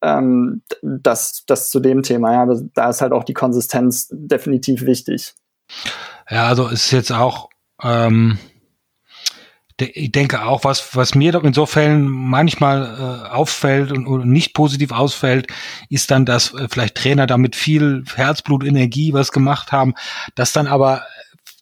Ähm, 0.00 0.62
das, 0.82 1.42
das 1.46 1.70
zu 1.70 1.80
dem 1.80 2.02
Thema, 2.02 2.32
ja, 2.32 2.60
da 2.74 2.90
ist 2.90 3.00
halt 3.00 3.12
auch 3.12 3.24
die 3.24 3.34
Konsistenz 3.34 4.08
definitiv 4.12 4.86
wichtig. 4.86 5.34
Ja, 6.30 6.46
also 6.46 6.68
ist 6.68 6.92
jetzt 6.92 7.10
auch, 7.10 7.48
ähm, 7.82 8.38
ich 9.80 10.12
denke 10.12 10.44
auch, 10.44 10.64
was, 10.64 10.96
was 10.96 11.14
mir 11.14 11.34
in 11.42 11.52
so 11.52 11.66
Fällen 11.66 12.08
manchmal 12.08 12.84
äh, 12.84 13.28
auffällt 13.28 13.92
und, 13.92 14.06
und 14.06 14.28
nicht 14.28 14.54
positiv 14.54 14.92
ausfällt, 14.92 15.46
ist 15.88 16.10
dann, 16.10 16.24
dass 16.24 16.52
äh, 16.54 16.68
vielleicht 16.68 16.96
Trainer 16.96 17.26
damit 17.26 17.54
viel 17.54 18.04
Herzblut, 18.14 18.64
Energie 18.64 19.12
was 19.12 19.32
gemacht 19.32 19.72
haben, 19.72 19.94
das 20.34 20.52
dann 20.52 20.66
aber 20.66 21.02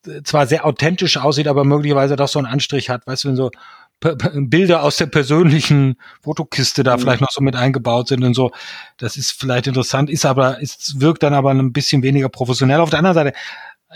äh, 0.06 0.22
zwar 0.22 0.46
sehr 0.46 0.64
authentisch 0.64 1.18
aussieht, 1.18 1.48
aber 1.48 1.64
möglicherweise 1.64 2.16
doch 2.16 2.28
so 2.28 2.38
einen 2.38 2.48
Anstrich 2.48 2.88
hat, 2.88 3.06
weißt 3.06 3.24
du, 3.24 3.28
wenn 3.28 3.36
so 3.36 3.50
Bilder 4.00 4.82
aus 4.82 4.96
der 4.96 5.06
persönlichen 5.06 5.96
Fotokiste 6.22 6.82
da 6.82 6.96
mhm. 6.96 7.00
vielleicht 7.00 7.20
noch 7.22 7.30
so 7.30 7.40
mit 7.40 7.56
eingebaut 7.56 8.08
sind 8.08 8.24
und 8.24 8.34
so. 8.34 8.50
Das 8.98 9.16
ist 9.16 9.32
vielleicht 9.32 9.66
interessant, 9.66 10.10
ist 10.10 10.26
aber, 10.26 10.62
es 10.62 11.00
wirkt 11.00 11.22
dann 11.22 11.34
aber 11.34 11.50
ein 11.50 11.72
bisschen 11.72 12.02
weniger 12.02 12.28
professionell. 12.28 12.80
Auf 12.80 12.90
der 12.90 12.98
anderen 12.98 13.14
Seite, 13.14 13.32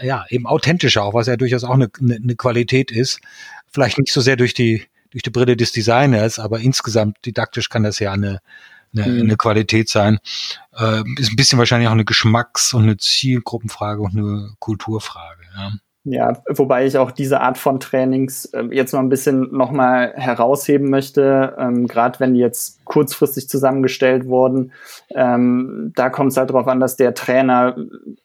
ja, 0.03 0.25
eben 0.29 0.47
authentischer 0.47 1.05
auch, 1.05 1.15
was 1.15 1.27
ja 1.27 1.37
durchaus 1.37 1.65
auch 1.65 1.75
eine, 1.75 1.89
eine, 2.01 2.37
Qualität 2.37 2.91
ist. 2.91 3.21
Vielleicht 3.69 3.99
nicht 3.99 4.13
so 4.13 4.21
sehr 4.21 4.37
durch 4.37 4.55
die, 4.55 4.85
durch 5.11 5.23
die 5.23 5.31
Brille 5.31 5.57
des 5.57 5.73
Designers, 5.73 6.39
aber 6.39 6.61
insgesamt 6.61 7.19
didaktisch 7.25 7.69
kann 7.69 7.83
das 7.83 7.99
ja 7.99 8.13
eine, 8.13 8.41
eine, 8.95 9.07
mhm. 9.07 9.23
eine 9.23 9.37
Qualität 9.37 9.89
sein. 9.89 10.19
Äh, 10.77 11.03
ist 11.19 11.31
ein 11.31 11.37
bisschen 11.37 11.59
wahrscheinlich 11.59 11.89
auch 11.89 11.93
eine 11.93 12.05
Geschmacks- 12.05 12.75
und 12.75 12.85
eine 12.85 12.97
Zielgruppenfrage 12.97 14.01
und 14.01 14.17
eine 14.17 14.51
Kulturfrage. 14.59 15.43
Ja. 15.57 15.73
Ja, 16.05 16.43
wobei 16.49 16.87
ich 16.87 16.97
auch 16.97 17.11
diese 17.11 17.43
Art 17.43 17.59
von 17.59 17.79
Trainings 17.79 18.47
äh, 18.47 18.65
jetzt 18.71 18.95
noch 18.95 19.01
ein 19.01 19.11
bisschen 19.11 19.55
nochmal 19.55 20.15
herausheben 20.17 20.89
möchte, 20.89 21.55
ähm, 21.59 21.87
gerade 21.87 22.19
wenn 22.21 22.33
die 22.33 22.41
jetzt 22.41 22.83
kurzfristig 22.87 23.51
zusammengestellt 23.51 24.27
wurden. 24.27 24.73
Ähm, 25.11 25.93
da 25.95 26.09
kommt 26.09 26.33
es 26.33 26.39
halt 26.39 26.49
darauf 26.49 26.69
an, 26.69 26.81
dass 26.81 26.97
der 26.97 27.13
Trainer 27.13 27.77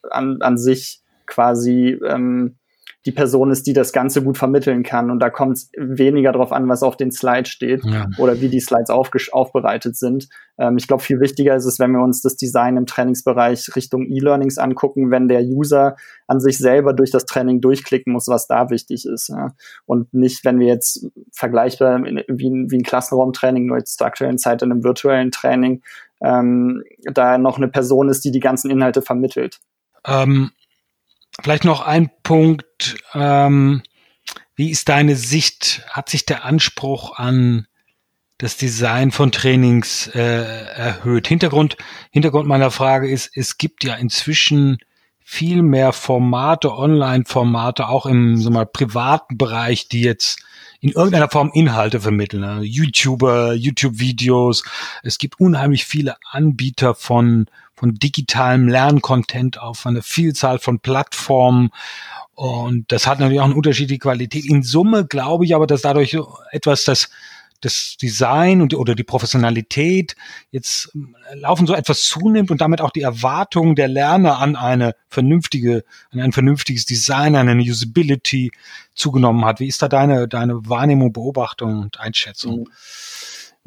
an, 0.09 0.41
an 0.41 0.57
sich 0.57 1.01
quasi 1.25 1.99
ähm, 2.07 2.55
die 3.05 3.11
Person 3.11 3.51
ist, 3.51 3.67
die 3.67 3.73
das 3.73 3.93
Ganze 3.93 4.23
gut 4.23 4.37
vermitteln 4.37 4.81
kann. 4.81 5.11
Und 5.11 5.19
da 5.19 5.29
kommt 5.29 5.57
es 5.57 5.69
weniger 5.77 6.31
darauf 6.31 6.51
an, 6.51 6.67
was 6.67 6.81
auf 6.81 6.97
den 6.97 7.11
Slides 7.11 7.49
steht 7.49 7.85
ja. 7.85 8.07
oder 8.17 8.41
wie 8.41 8.49
die 8.49 8.59
Slides 8.59 8.89
aufbereitet 8.89 9.95
sind. 9.95 10.27
Ähm, 10.57 10.77
ich 10.77 10.87
glaube, 10.87 11.03
viel 11.03 11.19
wichtiger 11.19 11.55
ist 11.55 11.65
es, 11.65 11.77
wenn 11.77 11.91
wir 11.91 12.01
uns 12.01 12.21
das 12.21 12.35
Design 12.35 12.77
im 12.77 12.87
Trainingsbereich 12.87 13.75
Richtung 13.75 14.07
E-Learnings 14.07 14.57
angucken, 14.57 15.11
wenn 15.11 15.27
der 15.27 15.41
User 15.41 15.95
an 16.25 16.39
sich 16.39 16.57
selber 16.57 16.93
durch 16.93 17.11
das 17.11 17.25
Training 17.25 17.61
durchklicken 17.61 18.11
muss, 18.11 18.27
was 18.27 18.47
da 18.47 18.71
wichtig 18.71 19.05
ist. 19.05 19.29
Ja. 19.29 19.53
Und 19.85 20.11
nicht, 20.13 20.43
wenn 20.43 20.59
wir 20.59 20.67
jetzt 20.67 21.07
vergleichbar 21.31 22.03
wie 22.03 22.49
ein, 22.49 22.71
wie 22.71 22.77
ein 22.77 22.83
Klassenraumtraining, 22.83 23.67
nur 23.67 23.77
jetzt 23.77 23.99
zur 23.99 24.07
aktuellen 24.07 24.39
Zeit 24.39 24.63
in 24.63 24.71
einem 24.71 24.83
virtuellen 24.83 25.29
Training, 25.29 25.83
ähm, 26.21 26.83
da 27.03 27.37
noch 27.37 27.57
eine 27.57 27.67
Person 27.67 28.09
ist, 28.09 28.25
die 28.25 28.31
die 28.31 28.39
ganzen 28.39 28.71
Inhalte 28.71 29.03
vermittelt. 29.03 29.59
Ähm 30.07 30.49
Vielleicht 31.41 31.65
noch 31.65 31.81
ein 31.81 32.09
Punkt. 32.23 32.97
Ähm, 33.13 33.83
wie 34.55 34.71
ist 34.71 34.89
deine 34.89 35.15
Sicht? 35.15 35.81
Hat 35.89 36.09
sich 36.09 36.25
der 36.25 36.45
Anspruch 36.45 37.17
an 37.17 37.67
das 38.37 38.57
Design 38.57 39.11
von 39.11 39.31
Trainings 39.31 40.07
äh, 40.07 40.19
erhöht? 40.21 41.27
Hintergrund, 41.27 41.77
Hintergrund 42.11 42.47
meiner 42.47 42.71
Frage 42.71 43.09
ist, 43.09 43.31
es 43.35 43.57
gibt 43.57 43.83
ja 43.83 43.95
inzwischen 43.95 44.77
viel 45.23 45.63
mehr 45.63 45.91
Formate, 45.91 46.71
Online-Formate, 46.71 47.89
auch 47.89 48.05
im 48.05 48.37
so 48.37 48.51
mal, 48.51 48.65
privaten 48.65 49.37
Bereich, 49.37 49.89
die 49.89 50.01
jetzt 50.01 50.39
in 50.85 50.91
irgendeiner 50.91 51.29
Form 51.29 51.49
Inhalte 51.51 51.99
vermitteln. 51.99 52.41
Ne? 52.41 52.61
YouTuber, 52.61 53.53
YouTube-Videos. 53.53 54.63
Es 55.01 55.17
gibt 55.17 55.39
unheimlich 55.39 55.83
viele 55.85 56.17
Anbieter 56.29 56.93
von 56.93 57.47
von 57.75 57.95
digitalem 57.95 58.67
Lerncontent 58.69 59.59
auf 59.59 59.85
eine 59.85 60.03
Vielzahl 60.03 60.59
von 60.59 60.79
Plattformen. 60.79 61.71
Und 62.35 62.91
das 62.91 63.07
hat 63.07 63.19
natürlich 63.19 63.41
auch 63.41 63.45
eine 63.45 63.55
unterschiedliche 63.55 63.99
Qualität. 63.99 64.45
In 64.45 64.61
Summe 64.61 65.05
glaube 65.05 65.43
ich 65.43 65.55
aber, 65.55 65.65
dass 65.65 65.81
dadurch 65.81 66.15
etwas 66.51 66.85
das, 66.85 67.09
das 67.65 67.97
Design 68.01 68.61
und, 68.61 68.73
oder 68.73 68.95
die 68.95 69.03
Professionalität 69.03 70.15
jetzt 70.51 70.95
äh, 70.95 71.35
laufen 71.35 71.67
so 71.67 71.73
etwas 71.73 72.03
zunimmt 72.03 72.51
und 72.51 72.61
damit 72.61 72.81
auch 72.81 72.91
die 72.91 73.01
Erwartungen 73.01 73.75
der 73.75 73.87
Lerner 73.87 74.39
an 74.39 74.55
eine 74.55 74.95
vernünftige, 75.09 75.83
an 76.11 76.19
ein 76.19 76.31
vernünftiges 76.31 76.85
Design, 76.85 77.35
an 77.35 77.49
eine 77.49 77.63
Usability 77.63 78.51
zugenommen 78.93 79.45
hat. 79.45 79.59
Wie 79.59 79.67
ist 79.67 79.81
da 79.81 79.87
deine, 79.87 80.27
deine 80.27 80.67
Wahrnehmung, 80.67 81.11
Beobachtung 81.11 81.79
und 81.79 81.99
Einschätzung? 81.99 82.59
Mhm. 82.59 82.65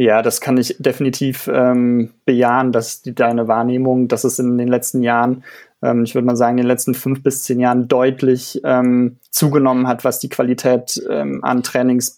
Ja, 0.01 0.23
das 0.23 0.41
kann 0.41 0.57
ich 0.57 0.77
definitiv 0.79 1.51
ähm, 1.53 2.15
bejahen, 2.25 2.71
dass 2.71 3.03
die, 3.03 3.17
deine 3.17 3.49
Wahrnehmung, 3.49 4.07
dass 4.07 4.23
es 4.23 4.39
in 4.39 4.57
den 4.57 4.69
letzten 4.69 5.03
Jahren, 5.03 5.43
ähm, 5.83 6.05
ich 6.05 6.15
würde 6.15 6.25
mal 6.25 6.37
sagen, 6.37 6.57
in 6.57 6.63
den 6.63 6.69
letzten 6.69 6.95
fünf 6.95 7.25
bis 7.25 7.43
zehn 7.43 7.59
Jahren 7.59 7.89
deutlich 7.89 8.61
ähm, 8.63 9.17
zugenommen 9.31 9.89
hat, 9.89 10.05
was 10.05 10.21
die 10.21 10.29
Qualität 10.29 11.03
ähm, 11.11 11.43
an 11.43 11.65
Trainings 11.65 12.18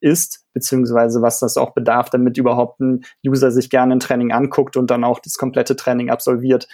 ist, 0.00 0.46
beziehungsweise 0.52 1.22
was 1.22 1.40
das 1.40 1.56
auch 1.56 1.74
bedarf, 1.74 2.10
damit 2.10 2.38
überhaupt 2.38 2.80
ein 2.80 3.04
User 3.26 3.50
sich 3.50 3.70
gerne 3.70 3.94
ein 3.94 4.00
Training 4.00 4.32
anguckt 4.32 4.76
und 4.76 4.90
dann 4.90 5.04
auch 5.04 5.18
das 5.18 5.34
komplette 5.34 5.76
Training 5.76 6.10
absolviert. 6.10 6.68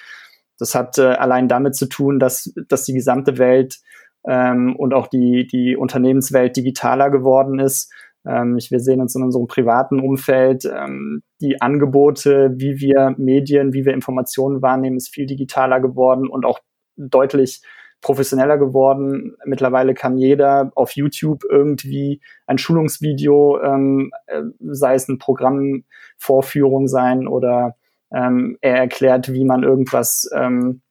Das 0.59 0.75
hat 0.75 0.99
äh, 0.99 1.15
allein 1.15 1.49
damit 1.49 1.75
zu 1.75 1.87
tun, 1.87 2.19
dass, 2.19 2.53
dass 2.69 2.85
die 2.85 2.95
gesamte 2.95 3.39
Welt 3.39 3.79
ähm, 4.27 4.77
und 4.77 4.95
auch 4.95 5.07
die, 5.07 5.47
die 5.47 5.77
Unternehmenswelt 5.77 6.57
digitaler 6.57 7.11
geworden 7.11 7.59
ist 7.59 7.91
ähm, 8.27 8.59
wir 8.71 8.81
sehen 8.81 9.01
uns 9.01 9.15
in 9.15 9.23
unserem 9.23 9.47
privaten 9.47 10.01
Umfeld, 10.01 10.65
ähm, 10.65 11.23
die 11.41 11.61
Angebote, 11.61 12.53
wie 12.57 12.81
wir 12.81 13.15
Medien, 13.19 13.73
wie 13.73 13.85
wir 13.85 13.95
Informationen 13.95 14.63
wahrnehmen, 14.63 14.97
ist 14.97 15.15
viel 15.15 15.27
digitaler 15.27 15.81
geworden 15.81 16.29
und 16.29 16.45
auch 16.45 16.59
deutlich 16.97 17.63
professioneller 18.07 18.57
geworden. 18.57 19.37
Mittlerweile 19.45 19.93
kann 19.93 20.17
jeder 20.17 20.71
auf 20.77 20.93
YouTube 20.93 21.43
irgendwie 21.43 22.21
ein 22.47 22.57
Schulungsvideo, 22.57 23.61
ähm, 23.61 24.13
äh, 24.27 24.43
sei 24.61 24.95
es 24.95 25.09
eine 25.09 25.19
Programmvorführung 25.19 26.87
sein 26.87 27.27
oder 27.27 27.75
ähm, 28.13 28.59
er 28.61 28.77
erklärt, 28.77 29.33
wie 29.33 29.45
man 29.45 29.65
irgendwas 29.65 30.31
ähm, 30.33 30.83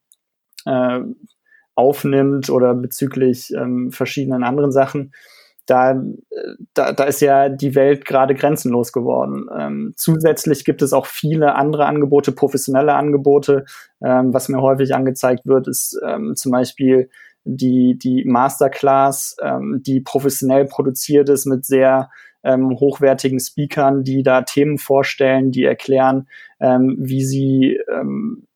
äh, 0.66 1.00
aufnimmt 1.74 2.50
oder 2.50 2.76
bezüglich 2.76 3.50
ähm, 3.58 3.92
verschiedenen 3.94 4.44
anderen 4.44 4.74
Sachen 4.74 5.14
da, 5.66 6.00
da, 6.74 6.92
da 6.92 7.04
ist 7.06 7.22
ja 7.22 7.50
die 7.50 7.76
Welt 7.76 8.06
gerade 8.06 8.36
grenzenlos 8.36 8.92
geworden. 8.92 9.48
Ähm, 9.58 9.94
zusätzlich 9.98 10.64
gibt 10.64 10.82
es 10.82 10.94
auch 10.94 11.06
viele 11.06 11.56
andere 11.56 11.86
Angebote, 11.86 12.32
professionelle 12.32 12.94
Angebote. 12.94 13.66
Ähm, 14.04 14.34
was 14.34 14.50
mir 14.50 14.62
häufig 14.62 14.94
angezeigt 14.94 15.46
wird, 15.46 15.68
ist 15.68 16.00
ähm, 16.06 16.36
zum 16.36 16.52
Beispiel 16.52 17.10
die, 17.44 17.98
die 17.98 18.24
Masterclass, 18.26 19.38
ähm, 19.42 19.82
die 19.86 20.02
professionell 20.02 20.66
produziert 20.66 21.30
ist 21.30 21.46
mit 21.46 21.66
sehr 21.66 22.10
ähm, 22.44 22.78
hochwertigen 22.80 23.40
Speakern, 23.40 24.04
die 24.04 24.22
da 24.24 24.44
Themen 24.44 24.78
vorstellen, 24.78 25.52
die 25.52 25.64
erklären, 25.64 26.28
ähm, 26.60 26.96
wie 27.00 27.24
sie 27.24 27.80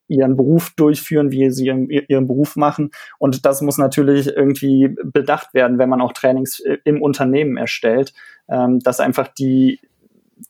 ihren 0.09 0.35
Beruf 0.35 0.71
durchführen, 0.75 1.31
wie 1.31 1.49
sie 1.51 1.67
ihren, 1.67 1.89
ihren 1.89 2.27
Beruf 2.27 2.55
machen. 2.55 2.91
Und 3.17 3.45
das 3.45 3.61
muss 3.61 3.77
natürlich 3.77 4.27
irgendwie 4.27 4.95
bedacht 5.03 5.53
werden, 5.53 5.77
wenn 5.77 5.89
man 5.89 6.01
auch 6.01 6.11
Trainings 6.11 6.59
äh, 6.59 6.77
im 6.83 7.01
Unternehmen 7.01 7.57
erstellt, 7.57 8.13
ähm, 8.49 8.79
dass 8.79 8.99
einfach 8.99 9.27
die, 9.27 9.79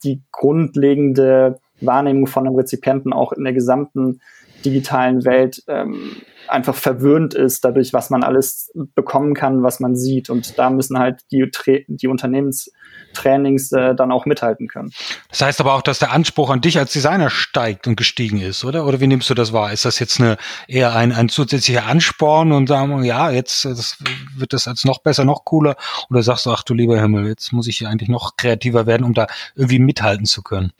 die 0.04 0.22
grundlegende 0.32 1.60
Wahrnehmung 1.82 2.28
von 2.28 2.48
einem 2.48 2.56
Rezipienten 2.56 3.13
auch 3.13 3.32
in 3.34 3.44
der 3.44 3.54
gesamten 3.54 4.22
digitalen 4.66 5.25
Welt 5.25 5.63
ähm, 5.68 6.16
einfach 6.50 6.75
verwöhnt 6.75 7.34
ist 7.34 7.63
dadurch, 7.63 7.94
was 7.94 8.10
man 8.10 8.24
alles 8.24 8.72
bekommen 8.96 9.34
kann, 9.34 9.63
was 9.63 9.79
man 9.79 9.96
sieht. 9.96 10.29
Und 10.29 10.58
da 10.58 10.70
müssen 10.70 10.98
halt 10.98 11.22
die, 11.32 11.50
die 11.88 12.08
Unternehmenstrainings 12.08 13.72
äh, 13.72 13.96
dann 13.96 14.12
auch 14.12 14.25
mithalten 14.25 14.68
können. 14.68 14.91
Das 15.29 15.41
heißt 15.41 15.60
aber 15.60 15.74
auch, 15.74 15.82
dass 15.82 16.00
der 16.00 16.12
Anspruch 16.12 16.50
an 16.50 16.62
dich 16.62 16.77
als 16.77 16.94
Designer 16.94 17.29
steigt 17.29 17.88
und 17.88 17.96
gestiegen 17.96 18.41
ist, 18.41 18.65
oder? 18.65 18.86
Oder 18.86 19.00
wie 19.00 19.08
nimmst 19.08 19.29
du 19.29 19.34
das 19.34 19.53
wahr? 19.53 19.72
Ist 19.72 19.86
das 19.86 20.00
jetzt 20.00 20.20
eine, 20.20 20.38
eher 20.68 20.96
ein, 20.96 21.12
ein 21.12 21.29
zusätzlicher 21.29 21.86
Ansporn 21.86 22.51
und 22.51 22.68
sagen, 22.68 23.03
ja, 23.03 23.29
jetzt 23.29 23.65
das 23.65 23.98
wird 24.36 24.53
das 24.53 24.68
als 24.68 24.86
noch 24.86 25.00
besser, 25.00 25.25
noch 25.25 25.46
cooler? 25.46 25.75
Oder 26.10 26.24
sagst 26.24 26.46
du, 26.46 26.51
ach 26.51 26.63
du 26.63 26.74
lieber 26.74 27.00
Himmel, 27.00 27.27
jetzt 27.27 27.53
muss 27.53 27.68
ich 27.68 27.77
hier 27.77 27.89
eigentlich 27.89 28.10
noch 28.10 28.38
kreativer 28.38 28.88
werden, 28.88 29.03
um 29.03 29.13
da 29.13 29.27
irgendwie 29.56 29.79
mithalten 29.79 30.25
zu 30.25 30.41
können? 30.41 30.74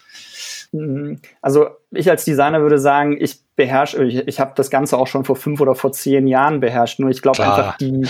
Mhm. 0.72 1.20
Also 1.42 1.70
ich 1.92 2.10
als 2.10 2.26
Designer 2.26 2.62
würde 2.62 2.80
sagen, 2.80 3.18
ich 3.20 3.42
beherrsche, 3.56 4.04
ich, 4.06 4.28
ich 4.28 4.40
habe 4.40 4.54
das 4.56 4.70
Ganze 4.70 4.98
auch 4.98 5.08
schon 5.08 5.26
vor 5.26 5.36
fünf 5.36 5.59
oder 5.62 5.76
vor 5.76 5.92
zehn 5.92 6.28
Jahren 6.28 6.60
beherrscht. 6.60 7.00
Nur 7.00 7.10
ich 7.10 7.22
glaube 7.22 7.44
einfach 7.44 7.78
die, 7.78 8.08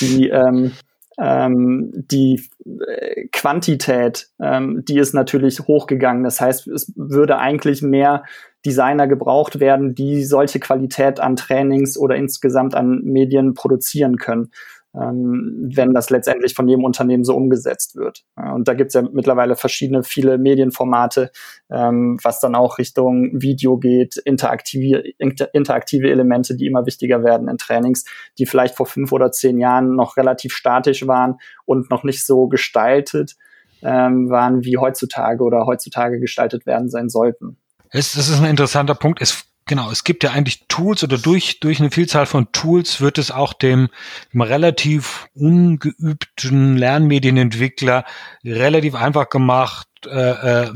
die, 0.00 0.28
ähm, 0.30 0.72
ähm, 1.18 1.90
die 1.94 2.42
äh, 2.64 3.26
Quantität, 3.32 4.28
ähm, 4.40 4.84
die 4.86 4.98
ist 4.98 5.14
natürlich 5.14 5.60
hochgegangen. 5.60 6.24
Das 6.24 6.40
heißt, 6.40 6.68
es 6.68 6.92
würde 6.96 7.38
eigentlich 7.38 7.82
mehr 7.82 8.24
Designer 8.64 9.08
gebraucht 9.08 9.60
werden, 9.60 9.94
die 9.94 10.24
solche 10.24 10.60
Qualität 10.60 11.20
an 11.20 11.36
Trainings 11.36 11.98
oder 11.98 12.16
insgesamt 12.16 12.74
an 12.74 13.00
Medien 13.02 13.54
produzieren 13.54 14.16
können 14.16 14.50
wenn 14.94 15.94
das 15.94 16.10
letztendlich 16.10 16.54
von 16.54 16.68
jedem 16.68 16.84
Unternehmen 16.84 17.24
so 17.24 17.34
umgesetzt 17.34 17.96
wird. 17.96 18.24
und 18.36 18.68
da 18.68 18.74
gibt 18.74 18.88
es 18.88 18.94
ja 18.94 19.02
mittlerweile 19.02 19.56
verschiedene, 19.56 20.02
viele 20.02 20.36
Medienformate, 20.36 21.30
ähm, 21.70 22.18
was 22.22 22.40
dann 22.40 22.54
auch 22.54 22.78
Richtung 22.78 23.30
Video 23.32 23.78
geht, 23.78 24.18
interaktive, 24.18 25.02
inter, 25.18 25.54
interaktive 25.54 26.10
Elemente, 26.10 26.56
die 26.56 26.66
immer 26.66 26.84
wichtiger 26.84 27.24
werden 27.24 27.48
in 27.48 27.56
Trainings, 27.56 28.04
die 28.38 28.44
vielleicht 28.44 28.76
vor 28.76 28.86
fünf 28.86 29.12
oder 29.12 29.32
zehn 29.32 29.58
Jahren 29.58 29.96
noch 29.96 30.16
relativ 30.18 30.54
statisch 30.54 31.06
waren 31.06 31.36
und 31.64 31.90
noch 31.90 32.04
nicht 32.04 32.26
so 32.26 32.48
gestaltet 32.48 33.36
ähm, 33.82 34.28
waren, 34.28 34.64
wie 34.64 34.76
heutzutage 34.76 35.42
oder 35.42 35.66
heutzutage 35.66 36.20
gestaltet 36.20 36.66
werden 36.66 36.90
sein 36.90 37.08
sollten. 37.08 37.56
Das 37.92 38.16
ist 38.16 38.40
ein 38.40 38.48
interessanter 38.48 38.94
Punkt. 38.94 39.20
Es 39.20 39.46
Genau, 39.72 39.90
es 39.90 40.04
gibt 40.04 40.22
ja 40.22 40.32
eigentlich 40.32 40.66
Tools 40.68 41.02
oder 41.02 41.16
durch, 41.16 41.58
durch 41.58 41.80
eine 41.80 41.90
Vielzahl 41.90 42.26
von 42.26 42.52
Tools 42.52 43.00
wird 43.00 43.16
es 43.16 43.30
auch 43.30 43.54
dem, 43.54 43.88
dem 44.34 44.42
relativ 44.42 45.30
ungeübten 45.34 46.76
Lernmedienentwickler 46.76 48.04
relativ 48.44 48.94
einfach 48.94 49.30
gemacht, 49.30 49.88
äh, 50.04 50.64
äh, 50.64 50.70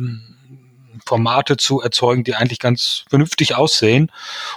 Formate 1.04 1.58
zu 1.58 1.82
erzeugen, 1.82 2.24
die 2.24 2.36
eigentlich 2.36 2.58
ganz 2.58 3.04
vernünftig 3.10 3.54
aussehen 3.54 4.10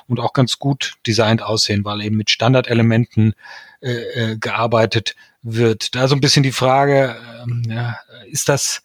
und 0.07 0.21
auch 0.21 0.31
ganz 0.31 0.57
gut 0.57 0.93
designt 1.05 1.41
aussehen, 1.41 1.83
weil 1.83 2.01
eben 2.01 2.15
mit 2.15 2.29
Standardelementen 2.29 3.33
äh, 3.81 3.91
äh, 3.91 4.37
gearbeitet 4.37 5.17
wird. 5.41 5.95
Da 5.95 6.07
so 6.07 6.15
ein 6.15 6.21
bisschen 6.21 6.43
die 6.43 6.53
Frage, 6.53 7.17
äh, 7.45 7.73
ja, 7.73 7.97
ist 8.31 8.47
das 8.47 8.83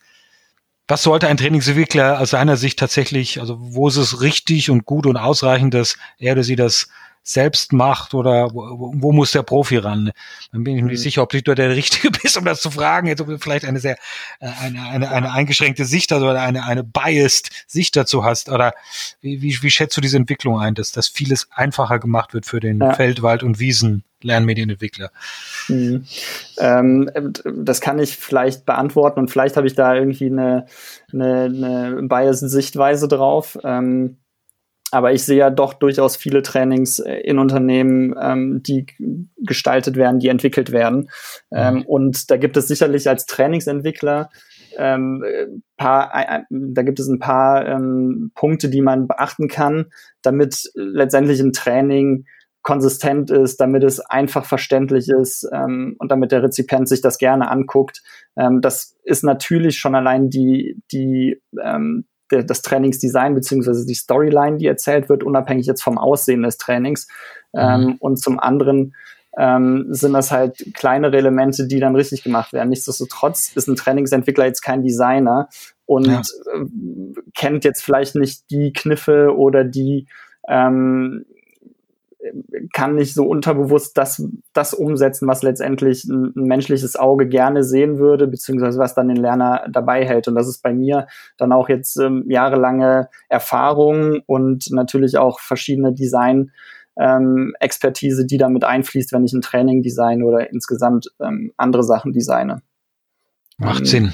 was 0.86 1.02
sollte 1.02 1.28
ein 1.28 1.36
Trainingsentwickler 1.36 2.20
aus 2.20 2.30
seiner 2.30 2.56
Sicht 2.56 2.78
tatsächlich, 2.78 3.40
also 3.40 3.56
wo 3.58 3.88
ist 3.88 3.96
es 3.96 4.20
richtig 4.20 4.70
und 4.70 4.84
gut 4.84 5.06
und 5.06 5.16
ausreichend, 5.16 5.72
dass 5.74 5.96
er 6.18 6.32
oder 6.32 6.42
sie 6.42 6.56
das 6.56 6.88
selbst 7.26 7.72
macht 7.72 8.12
oder 8.12 8.52
wo, 8.52 8.92
wo 8.94 9.12
muss 9.12 9.32
der 9.32 9.42
Profi 9.42 9.78
ran? 9.78 10.12
Dann 10.52 10.62
bin 10.62 10.76
ich 10.76 10.82
mir 10.82 10.90
nicht 10.90 11.00
mhm. 11.00 11.02
sicher, 11.02 11.22
ob 11.22 11.30
du 11.30 11.54
der 11.54 11.70
Richtige 11.70 12.10
bist, 12.22 12.36
um 12.36 12.44
das 12.44 12.60
zu 12.60 12.70
fragen. 12.70 13.08
Jetzt 13.08 13.22
ob 13.22 13.28
du 13.28 13.38
vielleicht 13.38 13.64
eine 13.64 13.80
sehr 13.80 13.96
äh, 14.40 14.50
eine, 14.60 14.82
eine, 14.82 15.10
eine 15.10 15.32
eingeschränkte 15.32 15.86
Sicht 15.86 16.12
also 16.12 16.28
oder 16.28 16.42
eine, 16.42 16.64
eine 16.64 16.84
biased 16.84 17.50
Sicht 17.66 17.96
dazu 17.96 18.24
hast. 18.24 18.50
Oder 18.50 18.74
wie, 19.22 19.40
wie, 19.40 19.62
wie 19.62 19.70
schätzt 19.70 19.96
du 19.96 20.02
diese 20.02 20.18
Entwicklung 20.18 20.60
ein, 20.60 20.74
dass, 20.74 20.92
dass 20.92 21.08
vieles 21.08 21.48
einfacher 21.50 21.98
gemacht 21.98 22.34
wird 22.34 22.44
für 22.44 22.60
den 22.60 22.80
ja. 22.80 22.92
Feld, 22.92 23.22
Wald 23.22 23.42
und 23.42 23.58
Wiesen 23.58 24.04
Lernmedienentwickler? 24.20 25.10
Mhm. 25.68 26.04
Ähm, 26.58 27.10
das 27.56 27.80
kann 27.80 27.98
ich 27.98 28.18
vielleicht 28.18 28.66
beantworten 28.66 29.20
und 29.20 29.30
vielleicht 29.30 29.56
habe 29.56 29.66
ich 29.66 29.74
da 29.74 29.94
irgendwie 29.94 30.26
eine, 30.26 30.66
eine, 31.10 31.44
eine 31.44 32.02
biased 32.02 32.50
Sichtweise 32.50 33.08
drauf. 33.08 33.58
Ähm, 33.64 34.18
aber 34.94 35.12
ich 35.12 35.24
sehe 35.24 35.38
ja 35.38 35.50
doch 35.50 35.74
durchaus 35.74 36.16
viele 36.16 36.42
Trainings 36.42 37.00
äh, 37.00 37.16
in 37.16 37.40
Unternehmen, 37.40 38.14
ähm, 38.20 38.62
die 38.62 38.86
gestaltet 39.38 39.96
werden, 39.96 40.20
die 40.20 40.28
entwickelt 40.28 40.70
werden. 40.70 41.08
Mhm. 41.50 41.58
Ähm, 41.58 41.82
und 41.84 42.30
da 42.30 42.36
gibt 42.36 42.56
es 42.56 42.68
sicherlich 42.68 43.08
als 43.08 43.26
Trainingsentwickler 43.26 44.30
ähm, 44.78 45.24
paar, 45.76 46.12
äh, 46.14 46.42
da 46.48 46.82
gibt 46.82 47.00
es 47.00 47.08
ein 47.08 47.18
paar 47.18 47.66
ähm, 47.66 48.30
Punkte, 48.36 48.68
die 48.68 48.82
man 48.82 49.08
beachten 49.08 49.48
kann, 49.48 49.86
damit 50.22 50.70
letztendlich 50.74 51.40
ein 51.40 51.52
Training 51.52 52.26
konsistent 52.62 53.32
ist, 53.32 53.60
damit 53.60 53.82
es 53.82 53.98
einfach 53.98 54.44
verständlich 54.44 55.08
ist 55.08 55.46
ähm, 55.52 55.96
und 55.98 56.12
damit 56.12 56.30
der 56.30 56.44
Rezipient 56.44 56.88
sich 56.88 57.00
das 57.00 57.18
gerne 57.18 57.50
anguckt. 57.50 58.00
Ähm, 58.36 58.60
das 58.60 58.96
ist 59.02 59.24
natürlich 59.24 59.76
schon 59.76 59.96
allein 59.96 60.30
die, 60.30 60.80
die 60.92 61.42
ähm, 61.60 62.06
der, 62.30 62.42
das 62.42 62.62
Trainingsdesign 62.62 63.34
beziehungsweise 63.34 63.86
die 63.86 63.94
Storyline, 63.94 64.58
die 64.58 64.66
erzählt 64.66 65.08
wird, 65.08 65.22
unabhängig 65.22 65.66
jetzt 65.66 65.82
vom 65.82 65.98
Aussehen 65.98 66.42
des 66.42 66.58
Trainings. 66.58 67.08
Mhm. 67.52 67.60
Ähm, 67.60 67.96
und 68.00 68.18
zum 68.18 68.38
anderen 68.38 68.94
ähm, 69.36 69.86
sind 69.90 70.12
das 70.12 70.30
halt 70.30 70.64
kleinere 70.74 71.16
Elemente, 71.16 71.66
die 71.66 71.80
dann 71.80 71.96
richtig 71.96 72.22
gemacht 72.22 72.52
werden. 72.52 72.68
Nichtsdestotrotz 72.68 73.52
ist 73.54 73.68
ein 73.68 73.76
Trainingsentwickler 73.76 74.46
jetzt 74.46 74.62
kein 74.62 74.82
Designer 74.82 75.48
und 75.86 76.06
ja. 76.06 76.20
äh, 76.20 76.64
kennt 77.34 77.64
jetzt 77.64 77.82
vielleicht 77.82 78.14
nicht 78.14 78.50
die 78.50 78.72
Kniffe 78.72 79.36
oder 79.36 79.64
die 79.64 80.06
ähm, 80.48 81.24
kann 82.72 82.94
nicht 82.94 83.14
so 83.14 83.26
unterbewusst 83.26 83.96
das, 83.96 84.26
das 84.52 84.74
umsetzen, 84.74 85.28
was 85.28 85.42
letztendlich 85.42 86.04
ein, 86.04 86.32
ein, 86.36 86.44
menschliches 86.44 86.96
Auge 86.96 87.28
gerne 87.28 87.62
sehen 87.64 87.98
würde, 87.98 88.26
beziehungsweise 88.26 88.78
was 88.78 88.94
dann 88.94 89.08
den 89.08 89.16
Lerner 89.16 89.66
dabei 89.70 90.04
hält. 90.06 90.28
Und 90.28 90.34
das 90.34 90.48
ist 90.48 90.62
bei 90.62 90.72
mir 90.72 91.06
dann 91.36 91.52
auch 91.52 91.68
jetzt 91.68 91.98
ähm, 91.98 92.24
jahrelange 92.28 93.08
Erfahrung 93.28 94.20
und 94.26 94.70
natürlich 94.70 95.18
auch 95.18 95.40
verschiedene 95.40 95.92
Design- 95.92 96.50
ähm, 96.96 97.54
Expertise, 97.58 98.24
die 98.24 98.38
damit 98.38 98.64
einfließt, 98.64 99.12
wenn 99.12 99.24
ich 99.24 99.32
ein 99.32 99.42
Training 99.42 99.82
designe 99.82 100.24
oder 100.24 100.50
insgesamt 100.52 101.08
ähm, 101.20 101.52
andere 101.56 101.82
Sachen 101.82 102.12
designe. 102.12 102.62
Macht 103.58 103.80
ähm, 103.80 103.86
Sinn. 103.86 104.12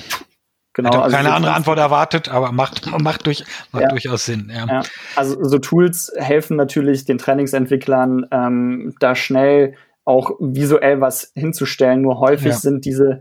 Genau, 0.73 0.91
Hätte 0.91 1.03
also 1.03 1.17
keine 1.17 1.33
andere 1.33 1.53
Antwort 1.53 1.79
erwartet, 1.79 2.29
aber 2.29 2.53
macht, 2.53 2.87
macht, 3.01 3.27
durch, 3.27 3.45
macht 3.73 3.83
ja, 3.83 3.89
durchaus 3.89 4.25
Sinn. 4.25 4.53
Ja. 4.55 4.67
ja. 4.67 4.83
Also 5.17 5.43
so 5.43 5.59
Tools 5.59 6.13
helfen 6.17 6.57
natürlich 6.57 7.05
den 7.05 7.19
Trainingsentwicklern, 7.19 8.27
ähm, 8.31 8.95
da 9.01 9.17
schnell 9.17 9.75
auch 10.05 10.31
visuell 10.39 11.01
was 11.01 11.33
hinzustellen. 11.35 12.03
Nur 12.03 12.21
häufig 12.21 12.53
ja. 12.53 12.57
sind 12.57 12.85
diese 12.85 13.21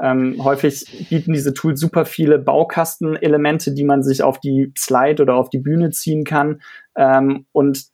ähm, 0.00 0.44
häufig 0.44 1.08
bieten 1.08 1.32
diese 1.32 1.54
Tools 1.54 1.80
super 1.80 2.04
viele 2.04 2.38
Baukastenelemente, 2.38 3.72
die 3.72 3.84
man 3.84 4.02
sich 4.02 4.22
auf 4.22 4.40
die 4.40 4.72
Slide 4.76 5.22
oder 5.22 5.36
auf 5.36 5.48
die 5.48 5.58
Bühne 5.58 5.90
ziehen 5.90 6.24
kann. 6.24 6.60
Ähm, 6.96 7.46
und 7.52 7.86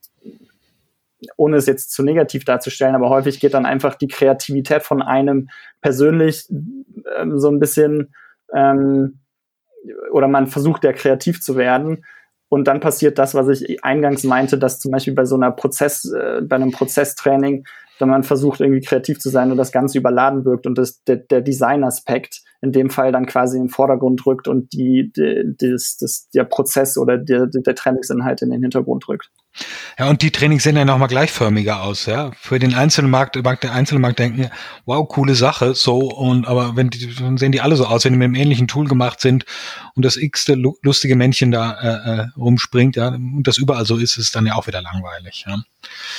ohne 1.37 1.57
es 1.57 1.67
jetzt 1.67 1.93
zu 1.93 2.03
negativ 2.03 2.45
darzustellen, 2.45 2.97
aber 2.97 3.09
häufig 3.09 3.39
geht 3.39 3.55
dann 3.55 3.67
einfach 3.67 3.95
die 3.95 4.09
Kreativität 4.09 4.83
von 4.83 5.03
einem 5.03 5.49
persönlich 5.81 6.49
ähm, 6.51 7.39
so 7.39 7.49
ein 7.49 7.61
bisschen 7.61 8.13
ähm, 8.55 9.21
oder 10.13 10.29
man 10.29 10.47
versucht 10.47 10.85
ja 10.85 10.93
kreativ 10.93 11.41
zu 11.41 11.57
werden. 11.57 12.05
Und 12.49 12.69
dann 12.69 12.81
passiert 12.81 13.19
das, 13.19 13.35
was 13.35 13.49
ich 13.49 13.83
eingangs 13.83 14.25
meinte, 14.25 14.59
dass 14.59 14.79
zum 14.79 14.93
Beispiel 14.93 15.15
bei 15.15 15.25
so 15.25 15.37
einer 15.37 15.53
Prozess, 15.53 16.05
äh, 16.13 16.43
bei 16.43 16.57
einem 16.57 16.71
Prozesstraining, 16.71 17.65
wenn 17.99 18.09
man 18.09 18.25
versucht, 18.25 18.61
irgendwie 18.61 18.83
kreativ 18.83 19.19
zu 19.21 19.31
sein 19.31 19.51
und 19.51 19.57
das 19.57 19.73
Ganze 19.73 19.97
überladen 19.97 20.45
wirkt 20.45 20.67
und 20.67 20.77
das, 20.77 21.03
der, 21.05 21.17
der 21.17 21.41
Design-Aspekt 21.41 22.43
in 22.61 22.73
dem 22.73 22.91
Fall 22.91 23.11
dann 23.11 23.27
quasi 23.27 23.57
in 23.57 23.65
den 23.65 23.71
Vordergrund 23.71 24.27
rückt 24.27 24.49
und 24.49 24.73
die, 24.73 25.13
die 25.15 25.55
das, 25.59 25.97
das, 25.99 26.29
der 26.35 26.45
Prozess 26.45 26.99
oder 26.99 27.17
der, 27.17 27.47
der 27.47 27.75
Trainingsinhalt 27.75 28.43
in 28.43 28.51
den 28.51 28.63
Hintergrund 28.63 29.09
rückt. 29.09 29.31
Ja, 29.99 30.09
und 30.09 30.23
die 30.23 30.31
Trainings 30.31 30.63
sehen 30.63 30.77
ja 30.77 30.85
nochmal 30.85 31.09
gleichförmiger 31.09 31.83
aus, 31.83 32.07
ja. 32.07 32.31
Für 32.41 32.59
den 32.59 32.75
einzelnen 32.75 33.11
Markt, 33.11 33.37
der 33.37 33.73
einzelne 33.73 34.01
Markt 34.01 34.19
denken, 34.19 34.51
wow, 34.87 35.07
coole 35.07 35.35
Sache, 35.35 35.75
so, 35.75 35.99
und, 35.99 36.47
aber 36.49 36.75
wenn 36.77 36.89
die, 36.89 37.15
dann 37.15 37.37
sehen 37.37 37.53
die 37.53 37.61
alle 37.61 37.77
so 37.77 37.85
aus, 37.85 38.05
wenn 38.05 38.15
die 38.15 38.19
mit 38.19 38.27
einem 38.27 38.35
ähnlichen 38.35 38.67
Tool 38.67 38.89
gemacht 38.89 39.21
sind 39.21 39.45
und 39.95 40.05
das 40.05 40.17
x-te 40.17 40.55
lustige 40.83 41.17
Männchen 41.17 41.51
da 41.51 41.73
äh, 41.73 42.21
äh, 42.21 42.27
rumspringt, 42.37 42.97
ja, 42.97 43.09
und 43.09 43.47
das 43.47 43.59
überall 43.59 43.85
so 43.85 43.99
ist, 43.99 44.17
ist 44.17 44.35
dann 44.35 44.47
ja 44.47 44.55
auch 44.55 44.67
wieder 44.67 44.81
langweilig, 44.81 45.45
ja. 45.47 45.63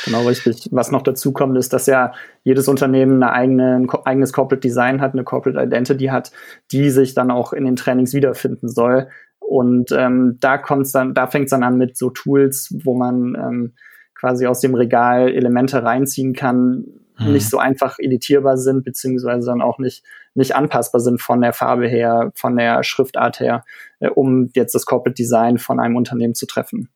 Genau, 0.06 0.28
richtig. 0.28 0.68
Was 0.72 0.92
noch 0.92 1.02
dazu 1.02 1.32
kommt, 1.32 1.58
ist, 1.58 1.74
dass 1.74 1.86
ja 1.88 2.14
jedes 2.44 2.68
Unternehmen 2.68 3.24
eine 3.24 3.32
eigene, 3.32 3.76
ein 3.76 3.90
eigenes 4.06 4.34
Corporate 4.34 4.60
Design 4.60 5.02
hat, 5.02 5.14
eine 5.14 5.24
Corporate 5.24 5.62
Identity 5.62 6.08
hat, 6.08 6.32
die 6.72 6.90
sich 6.90 7.14
dann 7.14 7.32
auch 7.32 7.54
in 7.54 7.66
den 7.66 7.76
Trainings 7.76 8.14
wiederfinden 8.14 8.70
soll. 8.70 9.08
Und 9.48 9.92
ähm, 9.92 10.38
da 10.40 10.58
kommt's 10.58 10.92
dann, 10.92 11.14
da 11.14 11.28
fängt 11.28 11.46
es 11.46 11.52
dann 11.52 11.64
an 11.64 11.78
mit 11.78 11.98
so 11.98 12.10
Tools, 12.10 12.74
wo 12.84 12.96
man 12.96 13.36
ähm, 13.36 13.74
quasi 14.16 14.48
aus 14.48 14.62
dem 14.62 14.74
Regal 14.74 15.30
Elemente 15.30 15.84
reinziehen 15.84 16.34
kann, 16.34 16.86
mhm. 17.20 17.34
nicht 17.34 17.50
so 17.50 17.58
einfach 17.58 18.00
editierbar 18.00 18.58
sind, 18.58 18.84
beziehungsweise 18.84 19.48
dann 19.48 19.62
auch 19.62 19.80
nicht, 19.80 20.04
nicht 20.34 20.56
anpassbar 20.56 21.02
sind 21.02 21.22
von 21.22 21.42
der 21.42 21.54
Farbe 21.54 21.88
her, 21.88 22.32
von 22.36 22.56
der 22.56 22.84
Schriftart 22.84 23.40
her, 23.40 23.64
äh, 24.00 24.10
um 24.10 24.50
jetzt 24.56 24.76
das 24.76 24.86
Corporate 24.86 25.16
Design 25.16 25.58
von 25.58 25.80
einem 25.80 25.96
Unternehmen 25.96 26.36
zu 26.36 26.46
treffen. 26.46 26.90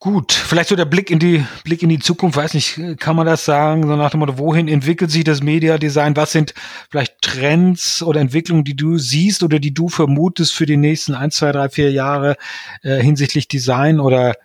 Gut, 0.00 0.32
vielleicht 0.32 0.68
so 0.68 0.76
der 0.76 0.84
Blick 0.84 1.10
in 1.10 1.18
die 1.18 1.44
Blick 1.64 1.82
in 1.82 1.88
die 1.88 1.98
Zukunft, 1.98 2.36
weiß 2.36 2.54
nicht, 2.54 3.00
kann 3.00 3.16
man 3.16 3.26
das 3.26 3.44
sagen, 3.44 3.82
so 3.82 3.96
nach 3.96 4.10
dem 4.12 4.20
Motto, 4.20 4.38
wohin 4.38 4.68
entwickelt 4.68 5.10
sich 5.10 5.24
das 5.24 5.42
Mediadesign? 5.42 6.14
Was 6.14 6.30
sind 6.30 6.54
vielleicht 6.88 7.20
Trends 7.20 8.00
oder 8.04 8.20
Entwicklungen, 8.20 8.62
die 8.62 8.76
du 8.76 8.98
siehst 8.98 9.42
oder 9.42 9.58
die 9.58 9.74
du 9.74 9.88
vermutest 9.88 10.54
für 10.54 10.66
die 10.66 10.76
nächsten 10.76 11.14
ein, 11.14 11.32
zwei, 11.32 11.50
drei, 11.50 11.68
vier 11.68 11.90
Jahre 11.90 12.36
äh, 12.82 13.02
hinsichtlich 13.02 13.48
Design 13.48 13.98
oder 13.98 14.36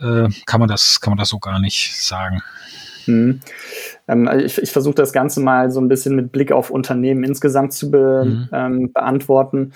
äh, 0.00 0.28
kann 0.46 0.58
man 0.58 0.68
das 0.68 1.00
kann 1.00 1.12
man 1.12 1.18
das 1.18 1.28
so 1.28 1.38
gar 1.38 1.60
nicht 1.60 1.94
sagen? 2.02 2.42
Hm. 3.04 3.40
Ähm, 4.08 4.26
also 4.26 4.44
ich, 4.44 4.58
ich 4.58 4.72
versuche 4.72 4.96
das 4.96 5.12
Ganze 5.12 5.38
mal 5.38 5.70
so 5.70 5.80
ein 5.80 5.86
bisschen 5.86 6.16
mit 6.16 6.32
Blick 6.32 6.50
auf 6.50 6.70
Unternehmen 6.70 7.22
insgesamt 7.22 7.72
zu 7.72 7.92
be, 7.92 8.24
mhm. 8.24 8.48
ähm, 8.52 8.92
beantworten 8.92 9.74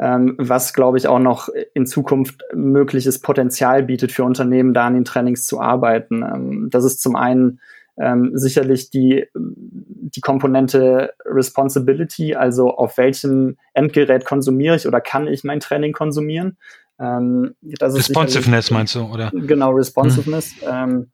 ähm, 0.00 0.34
was, 0.38 0.74
glaube 0.74 0.98
ich, 0.98 1.08
auch 1.08 1.18
noch 1.18 1.48
in 1.74 1.86
Zukunft 1.86 2.42
mögliches 2.54 3.20
Potenzial 3.20 3.82
bietet 3.82 4.12
für 4.12 4.24
Unternehmen, 4.24 4.74
da 4.74 4.86
an 4.86 4.94
den 4.94 5.04
Trainings 5.04 5.46
zu 5.46 5.60
arbeiten. 5.60 6.22
Ähm, 6.22 6.68
das 6.70 6.84
ist 6.84 7.00
zum 7.00 7.16
einen 7.16 7.60
ähm, 7.98 8.30
sicherlich 8.34 8.90
die, 8.90 9.26
die 9.34 10.20
Komponente 10.20 11.14
Responsibility, 11.24 12.34
also 12.34 12.70
auf 12.70 12.96
welchem 12.96 13.56
Endgerät 13.74 14.24
konsumiere 14.24 14.76
ich 14.76 14.86
oder 14.86 15.00
kann 15.00 15.26
ich 15.26 15.42
mein 15.42 15.60
Training 15.60 15.92
konsumieren. 15.92 16.58
Ähm, 17.00 17.54
Responsiveness 17.80 18.70
meinst 18.70 18.94
du, 18.94 19.04
oder? 19.04 19.30
Genau, 19.32 19.70
Responsiveness. 19.70 20.52
Hm. 20.60 21.10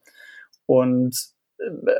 und 0.65 1.15
äh, 1.57 1.91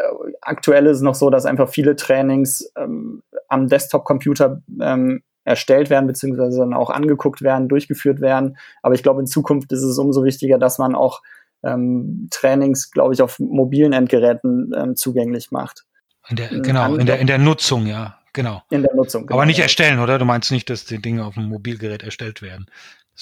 aktuell 0.42 0.86
ist 0.88 0.98
es 0.98 1.04
noch 1.04 1.16
so, 1.16 1.30
dass 1.30 1.46
einfach 1.46 1.70
viele 1.70 1.96
Trainings 1.96 2.72
ähm, 2.78 3.24
am 3.48 3.68
Desktop-Computer 3.68 4.62
ähm, 4.82 5.24
erstellt 5.46 5.90
werden, 5.90 6.08
beziehungsweise 6.08 6.60
dann 6.60 6.74
auch 6.74 6.90
angeguckt 6.90 7.42
werden, 7.42 7.70
durchgeführt 7.70 8.20
werden. 8.20 8.58
Aber 8.82 8.96
ich 8.96 9.04
glaube, 9.04 9.22
in 9.22 9.28
Zukunft 9.28 9.72
ist 9.72 9.84
es 9.84 9.98
umso 9.98 10.24
wichtiger, 10.24 10.58
dass 10.58 10.80
man 10.80 10.96
auch 10.96 11.22
ähm, 11.64 12.28
Trainings, 12.32 12.92
glaube 12.92 13.14
ich, 13.14 13.22
auf 13.22 13.40
mobilen 13.40 13.94
Endgeräten 13.94 14.74
ähm, 14.76 14.96
zugänglich 14.96 15.52
macht. 15.52 15.86
In 16.28 16.36
der, 16.36 16.50
genau, 16.50 16.96
in 16.96 17.06
der, 17.06 17.20
in 17.20 17.28
der 17.28 17.38
Nutzung, 17.38 17.86
ja, 17.86 18.18
genau. 18.34 18.64
In 18.72 18.82
der 18.82 18.96
Nutzung. 18.96 19.28
Genau, 19.28 19.36
aber 19.36 19.46
nicht 19.46 19.60
erstellen, 19.60 20.00
oder? 20.00 20.18
Du 20.18 20.26
meinst 20.26 20.52
nicht, 20.52 20.70
dass 20.70 20.86
die 20.86 21.02
Dinge 21.02 21.24
auf 21.24 21.36
dem 21.36 21.48
Mobilgerät 21.48 22.04
erstellt 22.04 22.42
werden? 22.42 22.66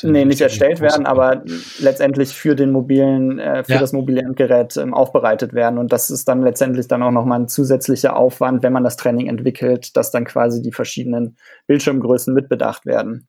Nee, 0.02 0.26
nicht 0.26 0.42
erstellt 0.42 0.82
werden, 0.82 1.06
aber 1.06 1.44
letztendlich 1.78 2.34
für 2.34 2.56
den 2.56 2.72
mobilen, 2.72 3.38
äh, 3.38 3.64
für 3.64 3.74
ja. 3.74 3.80
das 3.80 3.94
mobile 3.94 4.22
Endgerät 4.22 4.76
ähm, 4.76 4.94
aufbereitet 4.94 5.54
werden. 5.54 5.78
Und 5.78 5.94
das 5.94 6.10
ist 6.10 6.28
dann 6.28 6.42
letztendlich 6.42 6.88
dann 6.88 7.04
auch 7.04 7.12
nochmal 7.12 7.42
ein 7.42 7.48
zusätzlicher 7.48 8.16
Aufwand, 8.16 8.64
wenn 8.64 8.74
man 8.74 8.84
das 8.84 8.98
Training 8.98 9.28
entwickelt, 9.28 9.96
dass 9.96 10.10
dann 10.10 10.26
quasi 10.26 10.64
die 10.64 10.72
verschiedenen 10.72 11.38
Bildschirmgrößen 11.68 12.34
mitbedacht 12.34 12.88
werden. 12.88 13.28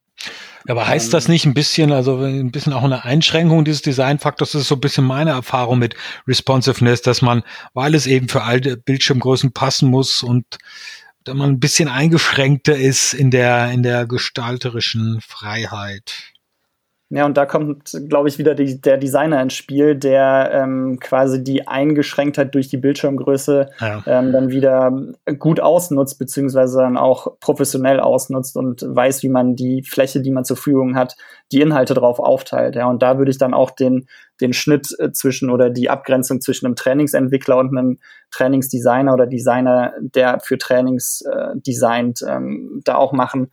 Aber 0.67 0.89
heißt 0.89 1.13
das 1.13 1.29
nicht 1.29 1.45
ein 1.45 1.53
bisschen, 1.53 1.93
also 1.93 2.17
ein 2.17 2.51
bisschen 2.51 2.73
auch 2.73 2.85
eine 2.85 3.05
Einschränkung 3.05 3.67
dieses 3.67 3.83
Designfaktors? 3.83 4.53
Das 4.53 4.63
ist 4.63 4.69
so 4.69 4.77
ein 4.77 4.81
bisschen 4.81 5.05
meine 5.05 5.33
Erfahrung 5.33 5.79
mit 5.79 5.95
Responsiveness, 6.27 7.03
dass 7.03 7.21
man, 7.21 7.43
weil 7.75 7.95
es 7.95 8.07
eben 8.07 8.31
für 8.31 8.43
alte 8.43 8.79
Bildschirmgrößen 8.79 9.53
passen 9.53 9.91
muss 9.91 10.23
und 10.23 10.47
da 11.25 11.35
man 11.35 11.51
ein 11.51 11.61
bisschen 11.61 11.89
eingeschränkter 11.89 12.77
ist 12.77 13.13
in 13.13 13.31
der, 13.31 13.71
in 13.71 13.83
der 13.83 14.07
gestalterischen 14.07 15.21
Freiheit. 15.21 16.34
Ja, 17.11 17.27
und 17.27 17.37
da 17.37 17.45
kommt, 17.45 17.93
glaube 18.09 18.29
ich, 18.29 18.39
wieder 18.39 18.55
die, 18.55 18.81
der 18.81 18.97
Designer 18.97 19.41
ins 19.43 19.53
Spiel, 19.53 19.95
der 19.95 20.51
ähm, 20.53 20.99
quasi 20.99 21.45
die 21.45 21.69
Eingeschränktheit 21.69 22.55
durch 22.55 22.69
die 22.69 22.79
Bildschirmgröße 22.79 23.69
ja. 23.79 24.03
ähm, 24.07 24.33
dann 24.33 24.49
wieder 24.49 24.91
gut 25.39 25.61
ausnutzt, 25.61 26.19
beziehungsweise 26.19 26.79
dann 26.79 26.97
auch 26.97 27.39
professionell 27.41 28.01
ausnutzt 28.01 28.57
und 28.57 28.83
weiß, 28.83 29.23
wie 29.23 29.29
man 29.29 29.55
die 29.55 29.83
Fläche, 29.83 30.23
die 30.23 30.31
man 30.31 30.47
zur 30.47 30.57
Verfügung 30.57 30.97
hat, 30.97 31.15
die 31.53 31.61
Inhalte 31.61 31.93
drauf 31.93 32.19
aufteilt. 32.19 32.75
Ja, 32.75 32.89
und 32.89 33.03
da 33.03 33.19
würde 33.19 33.31
ich 33.31 33.39
dann 33.39 33.53
auch 33.53 33.71
den, 33.71 34.07
den 34.41 34.55
Schnitt 34.55 34.89
äh, 34.99 35.13
zwischen 35.13 35.51
oder 35.51 35.69
die 35.69 35.91
Abgrenzung 35.91 36.41
zwischen 36.41 36.65
einem 36.65 36.75
Trainingsentwickler 36.75 37.59
und 37.59 37.77
einem 37.77 37.99
Trainingsdesigner 38.31 39.13
oder 39.13 39.27
Designer, 39.27 39.93
der 40.01 40.41
für 40.41 40.57
Trainings 40.57 41.21
äh, 41.21 41.51
designt, 41.55 42.25
ähm, 42.27 42.81
da 42.83 42.97
auch 42.97 43.13
machen 43.13 43.51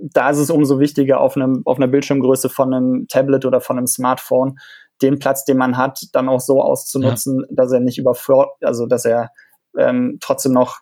da 0.00 0.30
ist 0.30 0.38
es 0.38 0.50
umso 0.50 0.80
wichtiger, 0.80 1.20
auf, 1.20 1.36
einem, 1.36 1.62
auf 1.64 1.76
einer 1.76 1.88
Bildschirmgröße 1.88 2.48
von 2.48 2.72
einem 2.72 3.06
Tablet 3.08 3.44
oder 3.44 3.60
von 3.60 3.78
einem 3.78 3.86
Smartphone 3.86 4.58
den 5.02 5.18
Platz, 5.18 5.44
den 5.44 5.56
man 5.56 5.76
hat, 5.76 6.00
dann 6.12 6.28
auch 6.28 6.40
so 6.40 6.62
auszunutzen, 6.62 7.40
ja. 7.40 7.46
dass 7.50 7.72
er 7.72 7.80
nicht 7.80 7.98
überfordert, 7.98 8.52
also 8.62 8.86
dass 8.86 9.04
er 9.04 9.30
ähm, 9.78 10.18
trotzdem 10.20 10.52
noch 10.52 10.78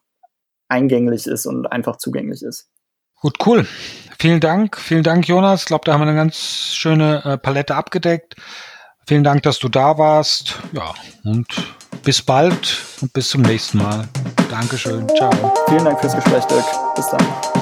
eingänglich 0.68 1.26
ist 1.26 1.46
und 1.46 1.66
einfach 1.66 1.96
zugänglich 1.96 2.42
ist. 2.42 2.68
Gut, 3.20 3.36
cool. 3.46 3.66
Vielen 4.18 4.40
Dank, 4.40 4.76
vielen 4.76 5.02
Dank, 5.02 5.26
Jonas. 5.28 5.62
Ich 5.62 5.66
glaube, 5.66 5.84
da 5.84 5.92
haben 5.92 6.00
wir 6.00 6.08
eine 6.08 6.16
ganz 6.16 6.36
schöne 6.36 7.24
äh, 7.24 7.38
Palette 7.38 7.74
abgedeckt. 7.74 8.36
Vielen 9.06 9.24
Dank, 9.24 9.42
dass 9.42 9.58
du 9.58 9.68
da 9.68 9.96
warst. 9.98 10.58
Ja, 10.72 10.92
und 11.24 11.46
bis 12.04 12.22
bald 12.22 12.84
und 13.00 13.12
bis 13.12 13.30
zum 13.30 13.42
nächsten 13.42 13.78
Mal. 13.78 14.08
Dankeschön. 14.50 15.08
Ciao. 15.16 15.30
Vielen 15.68 15.84
Dank 15.84 16.00
fürs 16.00 16.14
Gespräch, 16.14 16.44
Dirk. 16.44 16.64
Bis 16.94 17.08
dann. 17.10 17.57